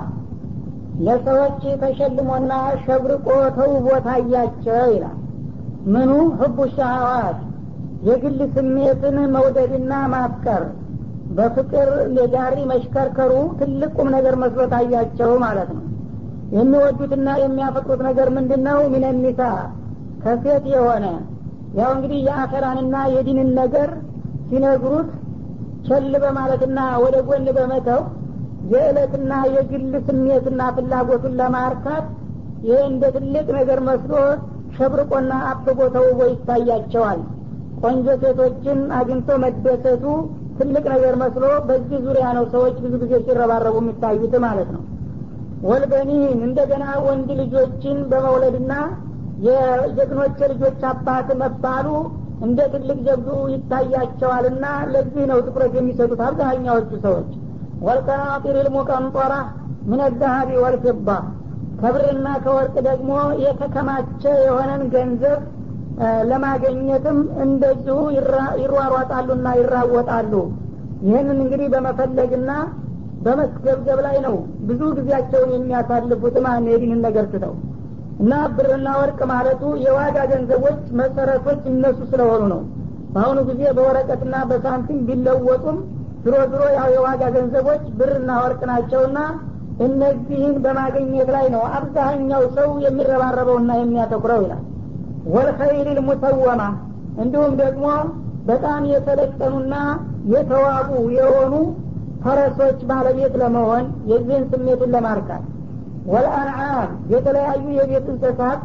[1.07, 2.53] ለሰዎች ተሸልሞና
[2.85, 3.27] ሸብርቆ
[3.57, 5.17] ተውቦ ታያቸው ይላል
[5.93, 7.39] ምኑ ህቡ ሸሃዋት
[8.09, 10.65] የግል ስሜትን መውደድና ማፍቀር
[11.37, 15.85] በፍቅር የጋሪ መሽከርከሩ ትልቅ ቁም ነገር መስሎ ታያቸው ማለት ነው
[16.57, 19.41] የሚወዱትና የሚያፈቅሩት ነገር ምንድን ነው ሚነኒሳ
[20.25, 21.05] ከሴት የሆነ
[21.76, 23.90] ያው እንግዲህ የአኸራንና የዲንን ነገር
[24.50, 25.10] ሲነግሩት
[25.88, 28.02] ቸል በማለትና ወደ ጎን በመተው
[28.74, 32.06] የዕለትና የግል ስሜትና ፍላጎቱን ለማርካት
[32.68, 34.14] ይህ እንደ ትልቅ ነገር መስሎ
[34.78, 37.20] ሸብርቆና አብቦ ተውቦ ይታያቸዋል።
[37.82, 40.04] ቆንጆ ሴቶችን አግኝቶ መደሰቱ
[40.60, 44.84] ትልቅ ነገር መስሎ በዚህ ዙሪያ ነው ሰዎች ብዙ ጊዜ ሲረባረቡ የሚታዩት ማለት ነው።
[45.70, 48.74] ወልበኒን እንደገና ወንድ ልጆችን በመውለድና
[49.46, 51.88] የጀግኖች ልጆች አባት መባሉ
[52.46, 57.30] እንደ ትልቅ ጀብዱ ይታያቸዋልና ለዚህ ነው ትኩረት የሚሰጡት አብዛኛዎቹ ሰዎች።
[57.86, 59.34] ወልቀናጢር ልሙቀንጦራ
[59.90, 61.10] ምን ዛሀቢ ወልፊባ።
[61.82, 63.12] ከብርና ከወርቅ ደግሞ
[63.44, 65.40] የተከማቸ የሆነን ገንዘብ
[66.30, 67.98] ለማገኘትም እንደዚሁ
[68.62, 70.34] ይሯሯጣሉና ይራወጣሉ።
[71.06, 72.52] ይህንን እንግዲህ በመፈለግና
[73.26, 74.36] በመስገብገብ ላይ ነው
[74.68, 76.66] ብዙ ጊዜያቸውን የሚያሳልፉት። ማን?
[76.72, 77.54] የዲንን ነገር ትተው
[78.26, 82.62] እና ብርና ወርቅ ማለቱ የዋጋ ገንዘቦች መሰረቶች እነሱ ስለሆኑ ነው።
[83.14, 85.78] በአሁኑ ጊዜ በወረቀትና በሳንቲም ቢለወጡም
[86.24, 89.20] ድሮ ድሮ ያው የዋጋ ገንዘቦች ብርና ወርቅ ናቸውና
[89.86, 94.64] እነዚህን በማግኘት ላይ ነው አብዛኛው ሰው የሚረባረበውና የሚያተኩረው ይላል።
[95.36, 96.62] ወልኸይል ልሙሰወማ
[97.22, 97.86] እንዲሁም ደግሞ
[98.46, 99.76] በጣም የሰለጠኑና
[100.34, 101.54] የተዋቡ የሆኑ
[102.24, 105.44] ፈረሶች ባለቤት ለመሆን የዚህን ስሜቱን ለማርካት
[106.06, 108.62] ወልአንዓም የተለያዩ የቤት እንስሳት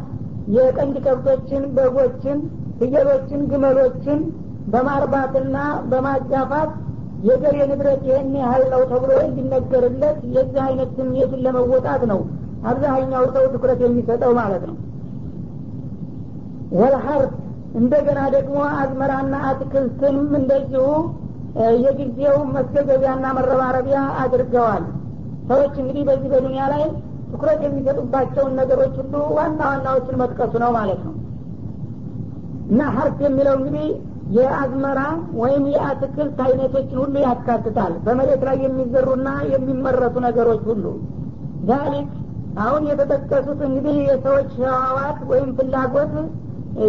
[0.55, 2.37] የቀንድ ከብቶችን በጎችን
[2.79, 4.19] ፍየሎችን ግመሎችን
[4.73, 5.57] በማርባትና
[5.91, 6.71] በማጋፋት
[7.27, 12.19] የገሬ ንብረት ይህን ያህል ነው ተብሎ እንዲነገርለት የዚህ አይነት ስሜቱን ለመወጣት ነው
[12.63, 14.77] አብዛኛው ሰው ትኩረት የሚሰጠው ማለት ነው።
[16.79, 17.33] ወልሀርት
[17.79, 20.85] እንደገና ደግሞ አዝመራና አትክልትንም እንደዚሁ
[21.83, 24.83] የጊዜው መስገገቢያና መረባረቢያ አድርገዋል።
[25.49, 26.83] ሰዎች እንግዲህ በዚህ በዱኒያ ላይ
[27.31, 31.15] ትኩረት የሚሰጡባቸውን ነገሮች ሁሉ ዋና ዋናዎችን መጥቀሱ ነው ማለት ነው።
[32.69, 33.85] እና ሀርት የሚለው እንግዲህ
[34.35, 34.99] የአዝመራ
[35.35, 40.85] ወይም የአትክልት አይነቶችን ሁሉ ያካትታል። በመሬት ላይ የሚዘሩና የሚመረቱ ነገሮች ሁሉ
[41.69, 42.09] ዛሊክ
[42.61, 46.13] አሁን የተጠቀሱት እንግዲህ የሰዎች ህዋዋት ወይም ፍላጎት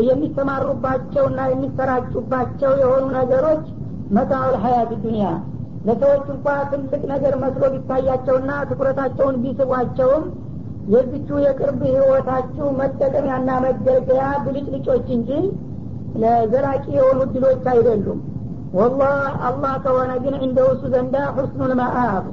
[0.08, 3.64] የሚሰማሩባቸውና የሚሰራጩባቸው የሆኑ ነገሮች
[4.16, 5.28] መታውል ሀያት ዱኒያ
[5.86, 10.24] ለሰዎች እንኳ ትልቅ ነገር መስሎ ቢታያቸውና ትኩረታቸውን ቢስቧቸውም
[10.92, 15.30] የዚቹ የቅርብ ህይወታችሁ መጠቀሚያና መገልገያ ብልጭልጮች እንጂ
[16.22, 18.20] ለዘላቂ የሆኑ ድሎች አይደሉም።
[18.78, 19.16] ወላህ
[19.48, 22.24] አላህ ከሆነ ግን እንደ እሱ ዘንዳ ሁስኑል መአብ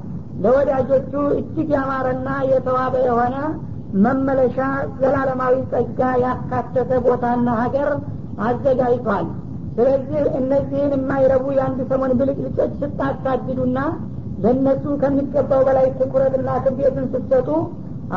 [0.44, 3.36] ለወዳጆቹ እጅግ ያማረና የተዋበ የሆነ
[4.04, 4.58] መመለሻ
[5.00, 7.90] ዘላለማዊ ጸጋ ያካተተ ቦታና ሀገር
[8.48, 9.28] አዘጋጅቷል
[9.80, 13.78] ስለዚህ እነዚህን የማይረቡ የአንድ ሰሞን ብልጭልጮች ስታሳድዱና
[14.44, 17.50] ለእነሱ ከሚገባው በላይ ትኩረትና ክብየትን ስትሰጡ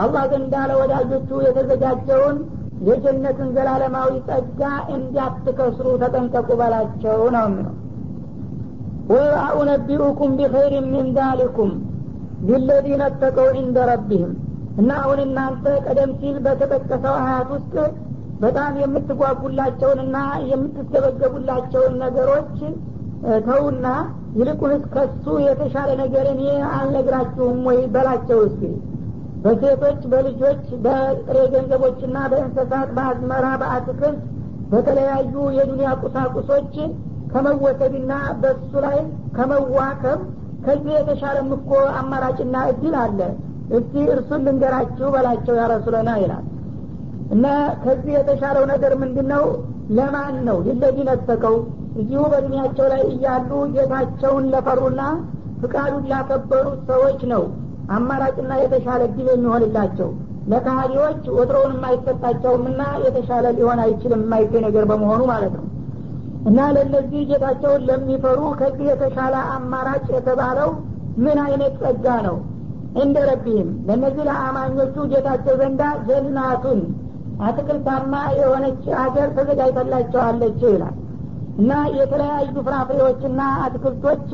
[0.03, 2.37] አላህ ዘንዳ ለወዳጆቹ የተዘጋጀውን
[2.89, 4.61] የጀነትን ዘላለማዊ ጸጋ
[4.95, 7.75] እንዲያትከስሩ ተጠንቀቁ በላቸው ነው የሚለው።
[9.13, 11.73] ወአኡነቢኡኩም ቢኸይር ምን ዛሊኩም
[12.49, 14.33] ሊለዚነ ተቀው ዕንደ ረቢህም
[14.81, 17.75] እና አሁን እናንተ ቀደም ሲል በተጠቀሰው አያት ውስጥ
[18.43, 20.17] በጣም የምትጓጉላቸውንና
[20.51, 22.57] የምትገበገቡላቸውን ነገሮች
[23.47, 23.87] ተውና
[24.39, 28.63] ይልቁንስ ከሱ የተሻለ ነገር እኔ አልነግራችሁም ወይ በላቸው እስኪ።
[29.45, 34.21] በሴቶች በልጆች በጥሬ ገንዘቦችና በእንስሳት በአዝመራ በአትክልት
[34.73, 36.75] በተለያዩ የዱንያ ቁሳቁሶች
[37.33, 38.99] ከመወሰድና በሱ ላይ
[39.37, 40.21] ከመዋከብ
[40.67, 43.21] ከዚህ የተሻለም እኮ አማራጭና እድል አለ።
[43.77, 46.45] እስቲ እርሱን ልንገራችሁ በላቸው ያረሱለና ይላል
[47.33, 47.47] እና
[47.83, 49.45] ከዚህ የተሻለው ነገር ምንድን ነው
[49.97, 50.57] ለማን ነው?
[50.67, 51.57] ሊለዚህ ነተቀው
[52.01, 55.01] እዚሁ በዱኒያቸው ላይ እያሉ ጌታቸውን ለፈሩና
[55.63, 57.43] ፍቃዱን ላከበሩት ሰዎች ነው።
[57.95, 60.11] አማራጭና የተሻለ እድል የሚሆንላቸው።
[60.51, 65.67] ለካሃዲዎች ወትሮውን የማይሰጣቸውምና የተሻለ ሊሆን አይችልም የማይገኝ ነገር በመሆኑ ማለት ነው።
[66.49, 70.71] እና ለእነዚህ ጌታቸውን ለሚፈሩ ከዚህ የተሻለ አማራጭ የተባለው
[71.25, 72.37] ምን አይነት ጸጋ ነው?
[73.03, 76.81] እንደ ረቢህም ለእነዚህ ለአማኞቹ ጌታቸው ዘንዳ ጀናቱን
[77.43, 80.97] አትክልታማ የሆነች አገር ተዘጋጅተላቸዋለች ይላል።
[81.59, 84.27] እና የተለያዩ ፍራፍሬዎችና አትክልቶች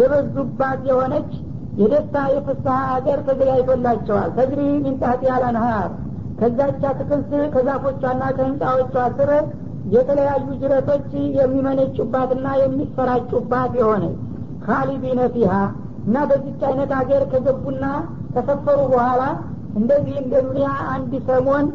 [0.00, 1.30] የበዙባት የሆነች
[1.80, 5.90] የደስታ የፍስሐ አገር ተዘጋጅቶላቸዋል። ተግሪ ሚንጣት ያለንሃር
[6.40, 9.30] ከዛች አትክልት ከዛፎቿና ከህንፃዎቿ ስር
[9.94, 11.06] የተለያዩ ጅረቶች
[11.38, 14.04] የሚመነጩባትና የሚሰራጩባት የሆነ
[14.64, 15.52] ካሊዲነ ፊሃ።
[16.06, 17.84] እና በዚች አይነት ሀገር ከገቡና
[18.34, 19.22] ከሰፈሩ በኋላ
[19.78, 21.66] እንደዚህ እንደ ዱኒያ አንድ ሰሞን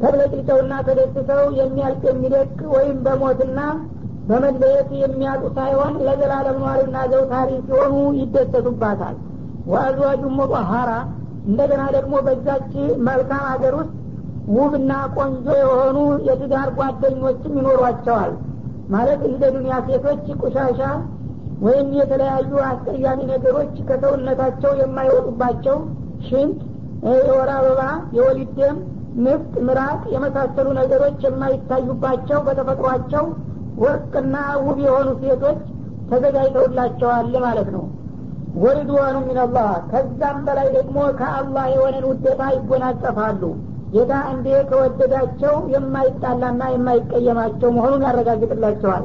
[0.00, 3.60] ተብለጭልጨውና ተደስተው የሚያልቅ የሚደቅ ወይም በሞትና
[4.28, 9.16] በመለየት የሚያጡ ሳይሆን ለዘላለም ኗሪና ዘውታሪ ሲሆኑ ይደሰቱባታል።
[9.66, 10.90] ወአዝዋጁ ሙጠሀራ
[11.46, 12.72] እንደገና ደግሞ በዛች
[13.08, 13.92] መልካም ሀገር ውስጥ
[14.56, 15.96] ውብና ቆንጆ የሆኑ
[16.28, 18.32] የትዳር ጓደኞችም ይኖሯቸዋል።
[18.88, 20.80] ማለት እንደ ዱኒያ ሴቶች ቁሻሻ
[21.62, 25.78] ወይም የተለያዩ አስቀያሚ ነገሮች ከሰውነታቸው የማይወጡባቸው
[26.28, 26.58] ሽንት
[27.24, 27.80] የወር አበባ
[28.16, 28.76] የወሊድ ደም
[29.24, 33.24] ንፍጥ ምራቅ የመሳሰሉ ነገሮች የማይታዩባቸው በተፈጥሯቸው
[33.82, 35.60] ወርቅና ውብ የሆኑ ሴቶች
[36.10, 37.84] ተዘጋጅተውላቸዋል ማለት ነው።
[38.56, 43.42] ወሪድዋኑ ሚንላህ ከዛም በላይ ደግሞ ከአላህ የሆነን ውዴታ ይጎናጸፋሉ።
[43.92, 49.04] ጌታ እንዴ ከወደዳቸው የማይጣላና የማይቀየማቸው መሆኑን ያረጋግጥላቸዋል።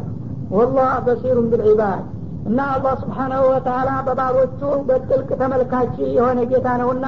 [0.56, 2.02] ወላህ በሲሩን ብልዒባድ
[2.48, 7.06] እና አላህ ስብሓናሁ ወተላ በባሮቹ በጥልቅ ተመልካች የሆነ ጌታ ነውና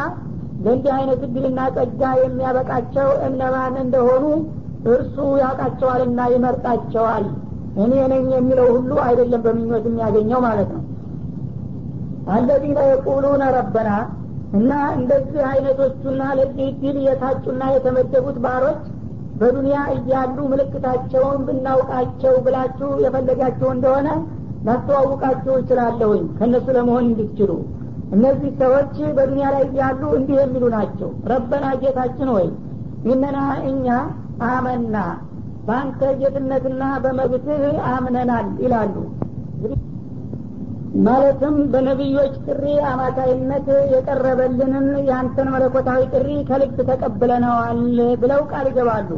[0.63, 4.25] ለእንዲህ አይነት እድልና ጸጋ የሚያበቃቸው እነማን እንደሆኑ
[4.93, 7.25] እርሱ ያውቃቸዋልና ይመርጣቸዋል።
[7.83, 10.81] እኔ ነኝ የሚለው ሁሉ አይደለም በምኞት የሚያገኘው ማለት ነው።
[12.33, 13.89] አለዚነ የቁሉነ ረበና
[14.57, 18.81] እና እንደዚህ አይነቶቹና ለዚህ ድል የታጩና የተመደቡት ባሮች
[19.39, 24.09] በዱንያ እያሉ ምልክታቸውን ብናውቃቸው ብላችሁ የፈለጋችሁ እንደሆነ
[24.67, 27.51] ላስተዋውቃችሁ እችላለሁኝ። ከእነሱ ለመሆን እንድትችሉ
[28.13, 32.47] እነዚህ ሰዎች በዱንያ ላይ ያሉ እንዲህ የሚሉ ናቸው። ረበና ጌታችን ወይ
[33.11, 33.37] ኢነና
[33.69, 33.87] እኛ
[34.49, 34.95] አመና
[35.67, 38.95] በአንተ ጌትነትና በመብትህ አምነናል ይላሉ።
[41.05, 47.79] ማለትም በነቢዮች ጥሪ አማካይነት የቀረበልንን የአንተን መለኮታዊ ጥሪ ከልብ ተቀብለነዋል
[48.21, 49.09] ብለው ቃል ይገባሉ።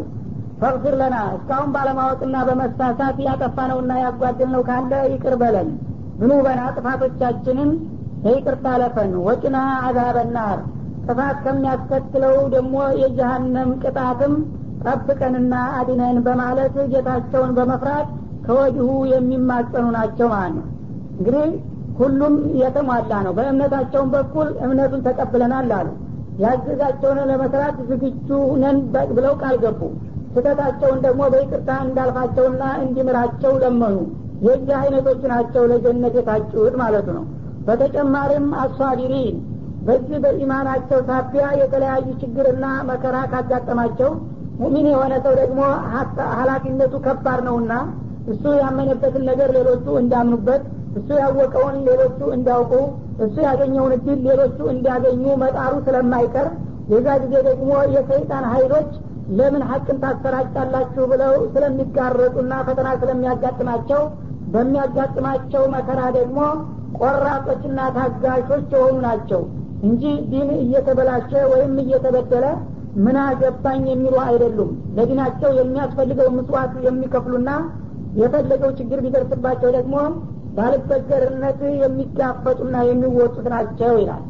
[0.61, 5.69] ፈግፊር ለና እስካሁን ባለማወቅና በመሳሳት ያጠፋነውና ያጓደልነው ካለ ይቅር በለን።
[6.19, 7.71] ዝኑበና ጥፋቶቻችንን
[8.27, 10.59] ይቅርታ ለፈን ወጭና አዛበናር
[11.05, 14.33] ጥፋት ከሚያስከትለው ደግሞ የጀሃነም ቅጣትም
[14.83, 18.07] ጠብቀንና አድነን በማለት ጌታቸውን በመፍራት
[18.45, 20.65] ከወዲሁ የሚማጸኑ ናቸው ማለት ነው።
[21.17, 21.47] እንግዲህ
[21.99, 25.89] ሁሉም የተሟላ ነው። በእምነታቸውን በኩል እምነቱን ተቀብለናል አሉ።
[26.39, 28.29] ያዘዛቸውን ለመስራት ዝግጁ
[28.61, 28.77] ነን
[29.17, 29.81] ብለው ቃል ገቡ።
[30.33, 33.97] ስህተታቸውን ደግሞ በይቅርታ እንዳልፋቸውና እንዲምራቸው ለመኑ።
[34.45, 37.25] የዚህ አይነቶቹ ናቸው ለጀነት የታጩት ማለቱ ነው
[37.67, 39.35] በተጨማሪም አሷቢሪን
[39.87, 44.11] በዚህ በኢማናቸው ሳቢያ የተለያዩ ችግርና መከራ ካጋጠማቸው
[44.61, 45.61] ሙሚን የሆነ ሰው ደግሞ
[46.37, 47.73] ሀላፊነቱ ከባድ ነውና
[48.33, 50.63] እሱ ያመነበትን ነገር ሌሎቹ እንዳምኑበት
[50.99, 52.73] እሱ ያወቀውን ሌሎቹ እንዲያውቁ
[53.25, 56.47] እሱ ያገኘውን እድል ሌሎቹ እንዲያገኙ መጣሩ ስለማይቀር
[56.93, 58.89] የዛ ጊዜ ደግሞ የሰይጣን ሀይሎች
[59.37, 64.01] ለምን ሀቅን ታሰራጫላችሁ ብለው ስለሚጋረጡና ፈተና ስለሚያጋጥማቸው
[64.55, 66.39] በሚያጋጥማቸው መከራ ደግሞ
[66.97, 69.41] ቆራጦችና ታጋሾች የሆኑ ናቸው
[69.83, 72.45] እንጂ ዲን እየተበላሸ ወይም እየተበደለ
[73.05, 77.49] ምን አገባኝ የሚሉ አይደሉም። ለዲናቸው የሚያስፈልገው ምጽዋት የሚከፍሉና
[78.19, 79.95] የፈለገው ችግር ቢደርስባቸው ደግሞ
[80.57, 84.23] ባልበገርነት የሚጋፈጡና የሚወጡት ናቸው ይላል።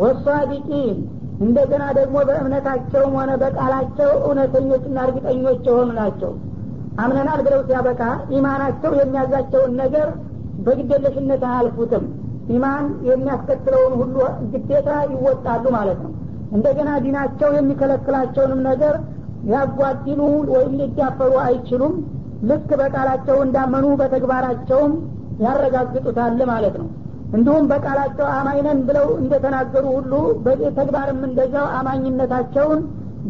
[0.00, 0.96] ወሷዲቂን
[1.40, 6.32] እንደገና ደግሞ በእምነታቸውም ሆነ በቃላቸው እውነተኞችና እርግጠኞች የሆኑ ናቸው።
[7.00, 8.02] አምነናል ብለው ሲያበቃ
[8.36, 10.08] ኢማናቸው የሚያዛቸውን ነገር
[10.64, 12.04] በግደለሽነት አያልፉትም።
[12.54, 14.16] ኢማን የሚያስከትለውን ሁሉ
[14.52, 16.12] ግዴታ ይወጣሉ ማለት ነው።
[16.52, 18.94] እንደገና ዲናቸው የሚከለክላቸውንም ነገር
[19.44, 20.20] ሊያጓድሉ
[20.54, 21.94] ወይም ሊዳፈሩ አይችሉም።
[22.50, 24.92] ልክ በቃላቸው እንዳመኑ በተግባራቸውም
[25.44, 26.88] ያረጋግጡታል ማለት ነው።
[27.34, 30.12] እንዲሁም በቃላቸው አማኝነን ብለው እንደተናገሩ ሁሉ
[30.44, 32.80] በተግባርም እንደዛው አማኝነታቸውን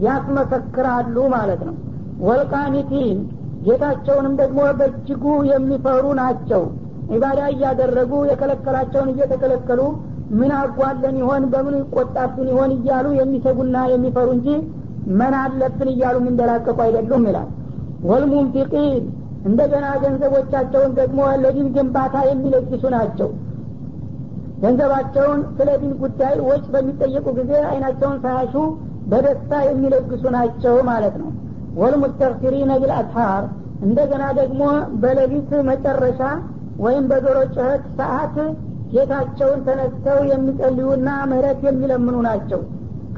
[0.07, 1.74] ያስመሰክራሉ ማለት ነው።
[2.20, 3.18] ወልቃኒቲን
[3.66, 6.62] ጌታቸውንም ደግሞ በእጅጉ የሚፈሩ ናቸው
[7.11, 9.81] ኢባዳ እያደረጉ የከለከላቸውን እየተከለከሉ
[10.39, 11.45] ምን አጓለን ይሆን?
[11.53, 12.71] በምን ይቆጣብን ይሆን?
[12.77, 14.49] እያሉ የሚሰጉና የሚፈሩ እንጂ
[15.19, 17.49] ምን አለብን እያሉ የሚንደላቀቁ አይደሉም ይላል።
[18.11, 19.03] ወልሙንፊቂን
[19.49, 23.29] እንደገና ገንዘቦቻቸውን ደግሞ ለዲን ግንባታ የሚለግሱ ናቸው።
[24.63, 28.55] ገንዘባቸውን ስለ ዲን ጉዳይ ወጭ በሚጠየቁ ጊዜ አይናቸውን ሳያሹ
[29.11, 31.31] በደስታ የሚለግሱ ናቸው ማለት ነው።
[31.81, 33.45] ወልሙስተግፊሪነ ቢልአስሃር
[33.83, 34.63] እንደገና ደግሞ
[35.03, 36.21] በሌሊት መጨረሻ
[36.81, 38.37] ወይም በዶሮ ጩኸት ሰዓት
[38.93, 42.61] ጌታቸውን ተነስተው የሚጸልዩና ምህረት የሚለምኑ ናቸው።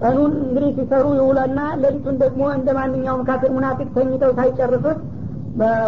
[0.00, 4.98] ቀኑን እንግዲህ ሲሰሩ ይውለና ሌሊቱን ደግሞ እንደ ማንኛውም ካፊር ሙናፊቅ ተኝተው ሳይጨርሱት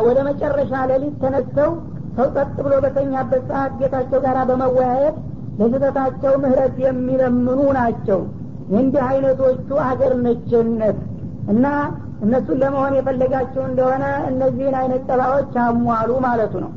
[0.06, 1.70] ወደ መጨረሻ ሌሊት ተነስተው
[2.16, 5.16] ሰው ጸጥ ብሎ በተኛበት ሰዓት ጌታቸው ጋር በመወያየት
[5.58, 8.20] ለስህተታቸው ምህረት የሚለምኑ ናቸው።
[8.74, 10.98] እንዲህ አይነቶቹ አገር ነችነት
[11.52, 11.64] እና
[12.24, 16.70] እነሱን ለመሆን የፈለጋቸው እንደሆነ እነዚህን አይነት ጠባዎች አሟሉ ማለቱ ነው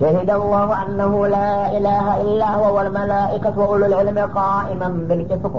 [0.00, 5.54] شهد الله أنه لا إله إلا هو والملائكة وأولو العلم قائما بالقسط.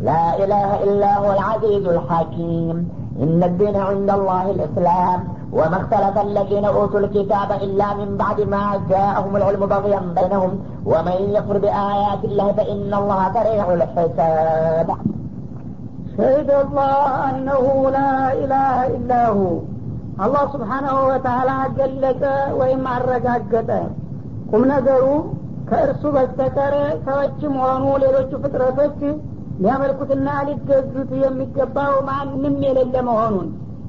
[0.00, 2.88] لا إله إلا هو العزيز الحكيم.
[3.22, 5.28] إن الدين عند الله الإسلام.
[5.52, 10.58] وما اختلف الذين أوتوا الكتاب إلا من بعد ما جاءهم العلم بغيا بينهم.
[10.86, 14.88] ومن يكفر بآيات الله فإن الله سريع الحساب.
[16.16, 19.58] شهد الله أنه لا إله إلا هو.
[20.18, 22.22] አላህ ስብሓናሁ ወተላ ገለጸ
[22.60, 23.70] ወይም አረጋገጠ።
[24.50, 25.04] ቁም ነገሩ
[25.68, 26.74] ከእርሱ በስተቀር
[27.06, 28.98] ሰዎችም ሆኑ ሌሎቹ ፍጥረቶች
[29.60, 33.48] ሊያመልኩትና ሊገዙት የሚገባው ማንም የሌለ መሆኑን።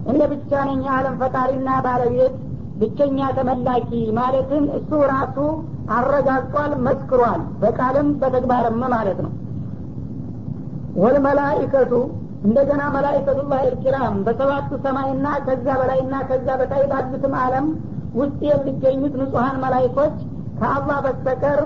[0.09, 2.35] እኔ ብቻ ነኝ የዓለም ፈጣሪና ባለቤት
[2.79, 5.37] ብቸኛ ተመላኪ ማለትን እሱ ራሱ
[5.95, 9.31] አረጋግጧል መስክሯል በቃልም በተግባርም ማለት ነው።
[11.01, 11.93] ወልመላይከቱ
[12.41, 17.67] እንደገና መላይከቱላህ ልኪራም በሰባቱ ሰማይና ከዛ በላይና ከዛ በታይ ባሉትም አለም
[18.19, 20.15] ውስጥ የሚገኙት ንጹሀን መላይኮች
[20.59, 21.59] ከአላህ በስተቀር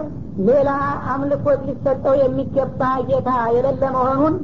[0.48, 0.70] ሌላ
[1.14, 4.36] አምልኮት ሊሰጠው የሚገባ ጌታ የሌለ መሆኑን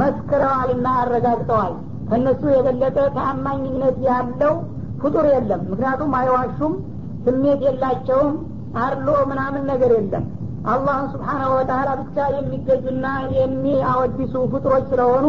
[0.00, 1.72] መስክረዋልና አረጋግጠዋል።
[2.08, 4.54] ከእነሱ የበለጠ ተአማኝነት ያለው
[5.02, 6.74] ፍጡር የለም። ምክንያቱም አይዋሹም
[7.26, 8.34] ስሜት የላቸውም
[8.82, 10.24] አርሎ ምናምን ነገር የለም።
[10.70, 13.06] አላህን ስብሓናሁ ወተላ ብቻ የሚገዙና
[13.36, 15.26] የሚያወድሱ ፍጡሮች ስለሆኑ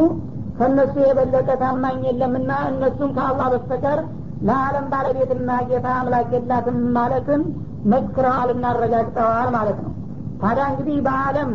[0.58, 4.00] ከእነሱ የበለጠ ታማኝ የለምና እነሱም ከአላህ በስተቀር
[4.48, 7.42] ለአለም ባለቤትና ጌታ አምላክ የላትም ማለትን
[7.92, 9.92] መስክረዋል እናረጋግጠዋል ማለት ነው።
[10.42, 11.52] ታዲያ እንግዲህ በአለም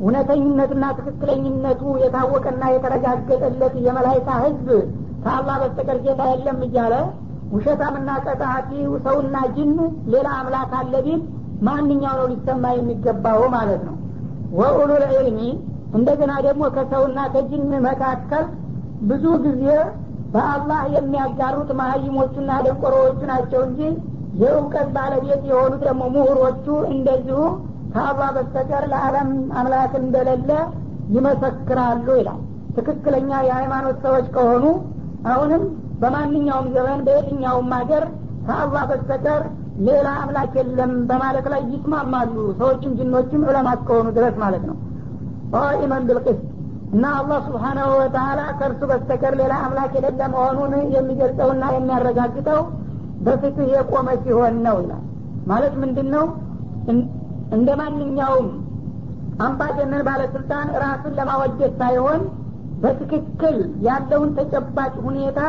[0.00, 4.68] እውነተኝነትና ትክክለኝነቱ የታወቀና የተረጋገጠለት የመላይካ ህዝብ
[5.24, 6.94] ከአላህ በስተቀር ጌታ የለም እያለ
[7.54, 8.70] ውሸታምና ቀጣፊ
[9.04, 9.72] ሰውና ጅን
[10.12, 11.20] ሌላ አምላክ አለ ቢል
[11.68, 13.96] ማንኛው ነው ሊሰማ የሚገባው ማለት ነው።
[14.58, 15.40] ወኡሉል ዒልሚ
[15.98, 18.44] እንደገና ደግሞ ከሰውና ከጅን መካከል
[19.10, 19.64] ብዙ ጊዜ
[20.34, 23.80] በአላህ የሚያጋሩት መሀይሞቹና ደንቆሮዎቹ ናቸው እንጂ
[24.40, 27.38] የእውቀት ባለቤት የሆኑት ደግሞ ምሁሮቹ እንደዚሁ
[27.94, 29.30] ከአላህ በስተቀር ለዓለም
[29.60, 30.50] አምላክ እንደሌለ
[31.14, 32.40] ይመሰክራሉ ይላል።
[32.76, 34.64] ትክክለኛ የሃይማኖት ሰዎች ከሆኑ
[35.30, 35.62] አሁንም
[36.02, 38.04] በማንኛውም ዘመን በየትኛውም ሀገር
[38.46, 39.42] ከአላህ በስተቀር
[39.88, 44.76] ሌላ አምላክ የለም በማለት ላይ ይስማማሉ። ሰዎችም ጅኖችም ዑለማ እስከሆኑ ድረስ ማለት ነው
[45.54, 46.42] ቃኢመን ብልቅስት
[46.94, 52.60] እና አላህ ስብሓናሁ ወተላ ከእርሱ በስተቀር ሌላ አምላክ የሌለ መሆኑን የሚገልጸውና የሚያረጋግጠው
[53.26, 55.04] በፍትህ የቆመ ሲሆን ነው ይላል።
[55.50, 56.24] ማለት ምንድን ነው
[57.56, 58.48] እንደ ማንኛውም
[59.46, 62.20] አምባገነን ባለስልጣን ራሱን ለማወጀት ሳይሆን
[62.82, 65.40] በትክክል ያለውን ተጨባጭ ሁኔታ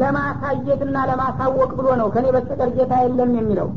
[0.00, 3.68] ለማሳየትና ለማሳወቅ ብሎ ነው ከኔ በስተቀር ጌታ የለም የሚለው።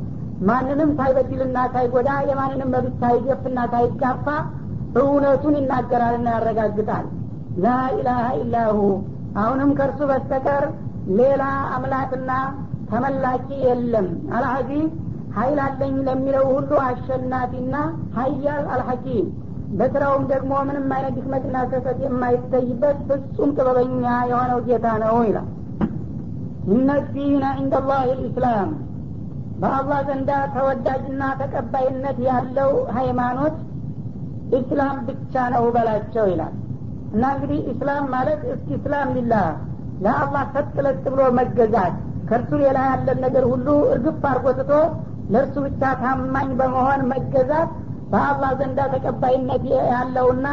[0.50, 4.28] ማንንም ሳይበድልና ሳይጎዳ የማንንም መብት ሳይገፍና ሳይጋፋ
[5.02, 7.06] እውነቱን ይናገራልና ያረጋግጣል።
[7.64, 8.78] ላኢላሀ ኢላሁ።
[9.42, 10.64] አሁንም ከእርሱ በስተቀር
[11.20, 11.44] ሌላ
[11.76, 12.32] አምላክና
[12.90, 14.90] ተመላኪ የለም። አልሐዚዝ
[15.38, 17.76] ሀይል አለኝ ለሚለው ሁሉ አሸናፊና
[18.18, 19.28] ሀያል አልሐኪም።
[19.80, 25.48] በስራውም ደግሞ ምንም አይነት ድክመትና ስህተት የማይታይበት ፍጹም ጥበበኛ የሆነው ጌታ ነው ይላል።
[27.14, 28.70] ዲነ ዕንደ ላህ ልእስላም
[29.62, 33.56] በአላህ ዘንዳ ተወዳጅና ተቀባይነት ያለው ሃይማኖት
[34.58, 36.54] ኢስላም ብቻ ነው በላቸው ይላል።
[37.14, 39.48] እና እንግዲህ ኢስላም ማለት እስኪ እስላም ሊላህ
[40.04, 41.96] ለአላህ ሰጥ ለጥ ብሎ መገዛት
[42.30, 44.72] ከእርሱ ሌላ ያለን ነገር ሁሉ እርግፍ አርጎትቶ
[45.34, 47.70] ለእርሱ ብቻ ታማኝ በመሆን መገዛት
[48.12, 50.48] በአላህ ዘንዳ ተቀባይነት ያለውና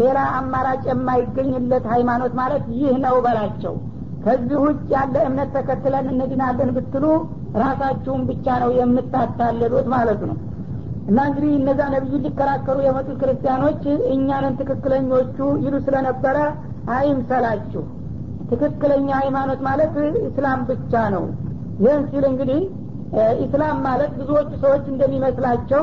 [0.00, 3.74] ሌላ አማራጭ የማይገኝለት ሃይማኖት ማለት ይህ ነው በላቸው።
[4.24, 7.04] ከዚህ ውጭ ያለ እምነት ተከትለን እንድናለን ብትሉ
[7.62, 10.36] ራሳችሁን ብቻ ነው የምታታለሉት ማለት ነው
[11.08, 13.82] እና እንግዲህ እነዛ ነቢዩ ሊከራከሩ የመጡት ክርስቲያኖች
[14.14, 16.36] እኛንን ትክክለኞቹ ይሉ ስለነበረ
[16.96, 17.82] አይምሰላችሁ
[18.50, 19.94] ትክክለኛ ሃይማኖት ማለት
[20.28, 21.24] እስላም ብቻ ነው።
[21.82, 22.60] ይህን ሲል እንግዲህ
[23.44, 25.82] ኢስላም ማለት ብዙዎቹ ሰዎች እንደሚመስላቸው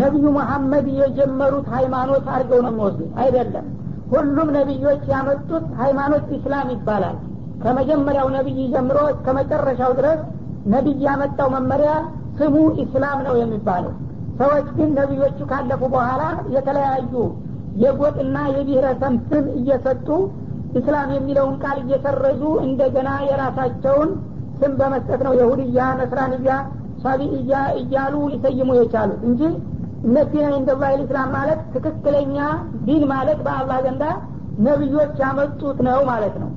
[0.00, 3.66] ነቢዩ መሐመድ የጀመሩት ሃይማኖት አድርገው ነው የሚወስዱት። አይደለም።
[4.12, 7.16] ሁሉም ነቢዮች ያመጡት ሃይማኖት ኢስላም ይባላል።
[7.62, 10.20] ከመጀመሪያው ነቢይ ጀምሮ እስከ መጨረሻው ድረስ
[10.66, 11.92] ነቢይ ያመጣው መመሪያ
[12.38, 12.54] ስሙ
[12.84, 13.92] ኢስላም ነው የሚባለው
[14.42, 16.22] ሰዎች ግን ነቢዮቹ ካለፉ በኋላ
[16.54, 17.12] የተለያዩ
[17.82, 20.08] የጎጥና የብሔረሰብ ስም እየሰጡ
[20.78, 24.10] ኢስላም የሚለውን ቃል እየሰረዙ እንደገና የራሳቸውን
[24.60, 26.54] ስም በመስጠት ነው የሁድያ ነስራንያ
[27.02, 29.40] ሳቢእያ እያሉ ሊሰይሙ የቻሉት እንጂ
[30.06, 31.60] እነዲን እንደላ ልእስላም ማለት?
[31.74, 32.36] ትክክለኛ
[32.86, 34.04] ዲን ማለት በአላህ ዘንዳ
[34.66, 36.50] ነቢዮች ያመጡት ነው ማለት ነው።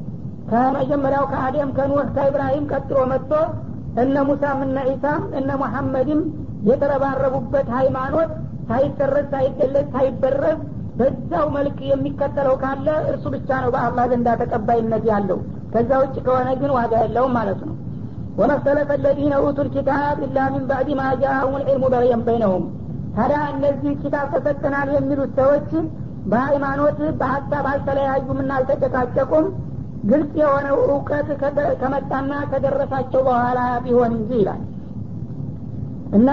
[0.49, 3.31] ከመጀመሪያው ከአደም ከኑህ ከኢብራሂም ቀጥሎ መጥቶ
[4.03, 6.21] እነ ሙሳም እነ ዒሳም እነ ሙሐመድም
[6.69, 8.31] የተረባረቡበት ሃይማኖት
[8.69, 10.59] ሳይሰረዝ ሳይገለጽ ሳይበረዝ
[10.99, 15.39] በዛው መልክ የሚከተለው ካለ እርሱ ብቻ ነው በአላህ ዘንዳ ተቀባይነት ያለው።
[15.73, 17.75] ከዛ ውጭ ከሆነ ግን ዋጋ የለውም ማለት ነው።
[18.39, 22.63] ወመክተለፈ ለዚነ ኡቱ ልኪታብ ኢላ ሚን ባዕድ ማ ጃአሁም ልዕልሙ በረየን በይነሁም።
[23.15, 25.69] ታዲያ እነዚህ ኪታብ ተሰጥተናል የሚሉት ሰዎች
[26.31, 29.45] በሃይማኖት በሀሳብ አልተለያዩም እና አልተጨቃጨቁም።
[30.05, 31.27] ግልጽ የሆነው እውቀት
[31.81, 34.61] ከመጣና ከደረሳቸው በኋላ ቢሆን እንጂ ይላል
[36.15, 36.29] እና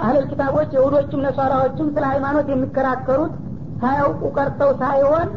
[0.00, 3.32] አህለል ኪታቦች የሁዶችም ነሷራዎችም ስለ ሃይማኖት የሚከራከሩት
[3.80, 5.28] ሳያውቁ ቀርተው ሳይሆን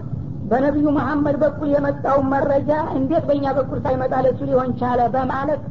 [0.51, 5.61] በነቢዩ መሐመድ በኩል የመጣውን መረጃ እንዴት በእኛ በኩል ሳይመጣ ለሱ ሊሆን ቻለ በማለት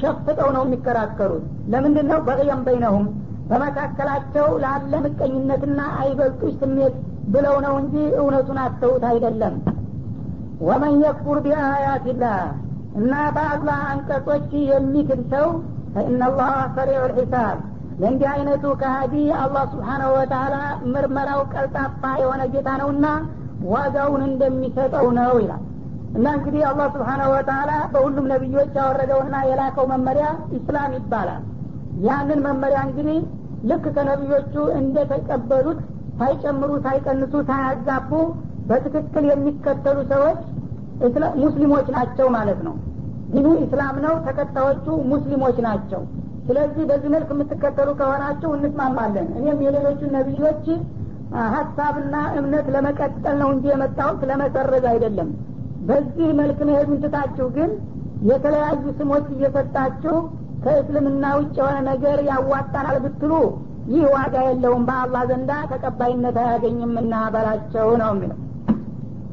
[0.00, 3.06] ሸፍጠው ነው የሚከራከሩት። ለምንድን ነው በቅየም በይነሁም
[3.50, 6.94] በመካከላቸው ላለ ምቀኝነትና አይበልጡች ስሜት
[7.32, 9.54] ብለው ነው እንጂ እውነቱን አተውት አይደለም።
[10.60, 12.38] ወመን የክፉር ቢአያትላህ
[13.00, 15.48] እና በአላህ አንቀጾች የሚክድ ሰው
[15.94, 17.56] ፈኢናላህ ሰሪዑ ልሒሳብ
[18.00, 20.56] ለእንዲህ አይነቱ ከሀዲ አላህ ስብሓናሁ ወተላ
[20.92, 23.06] ምርመራው ቀልጣፋ የሆነ ጌታ ነውና
[23.72, 25.64] ዋጋውን እንደሚሰጠው ነው ይላል
[26.16, 30.28] እና እንግዲህ አላህ ስብሓናሁ ወተላ በሁሉም ነቢዮች ያወረደውና የላከው መመሪያ
[30.58, 31.42] ኢስላም ይባላል
[32.06, 33.18] ያንን መመሪያ እንግዲህ
[33.70, 35.80] ልክ ከነቢዮቹ እንደተቀበሉት
[36.20, 38.10] ሳይጨምሩ ሳይቀንሱ ሳያጋቡ
[38.70, 40.40] በትክክል የሚከተሉ ሰዎች
[41.42, 42.74] ሙስሊሞች ናቸው ማለት ነው
[43.32, 46.02] ዲኑ ኢስላም ነው። ተከታዮቹ ሙስሊሞች ናቸው።
[46.46, 50.66] ስለዚህ በዚህ መልክ የምትከተሉ ከሆናችሁ እንስማማለን። እኔም የሌሎቹን ነቢዮች
[51.52, 55.28] ሀሳብና እምነት ለመቀጠል ነው እንጂ የመጣሁት ለመሰረዝ አይደለም።
[55.88, 57.70] በዚህ መልክ መሄዱን ትታችሁ ግን
[58.30, 60.16] የተለያዩ ስሞች እየሰጣችሁ
[60.64, 63.32] ከእስልምና ውጭ የሆነ ነገር ያዋጣናል ብትሉ
[63.92, 68.38] ይህ ዋጋ የለውም። በአላህ ዘንዳ ተቀባይነት አያገኝምና በላቸው ነው የሚለው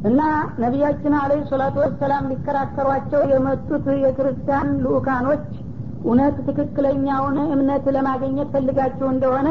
[0.05, 0.21] እና
[0.63, 5.45] ነቢያችን አለህ ሰላቱ ወሰላም ሊከራከሯቸው የመጡት የክርስቲያን ልኡካኖች
[6.03, 9.49] እውነት ትክክለኛውን እምነት ለማግኘት ፈልጋችሁ እንደሆነ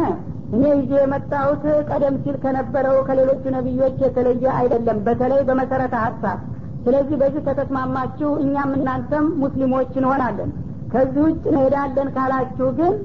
[0.53, 6.39] እኔ ይዤ የመጣሁት ቀደም ሲል ከነበረው ከሌሎቹ ነቢዮች የተለየ አይደለም በተለይ በመሰረተ ሀሳብ።
[6.85, 10.51] ስለዚህ በዚህ ከተስማማችሁ እኛም እናንተም ሙስሊሞች እንሆናለን።
[10.93, 12.93] ከዚህ ውጭ እንሄዳለን ካላችሁ ግን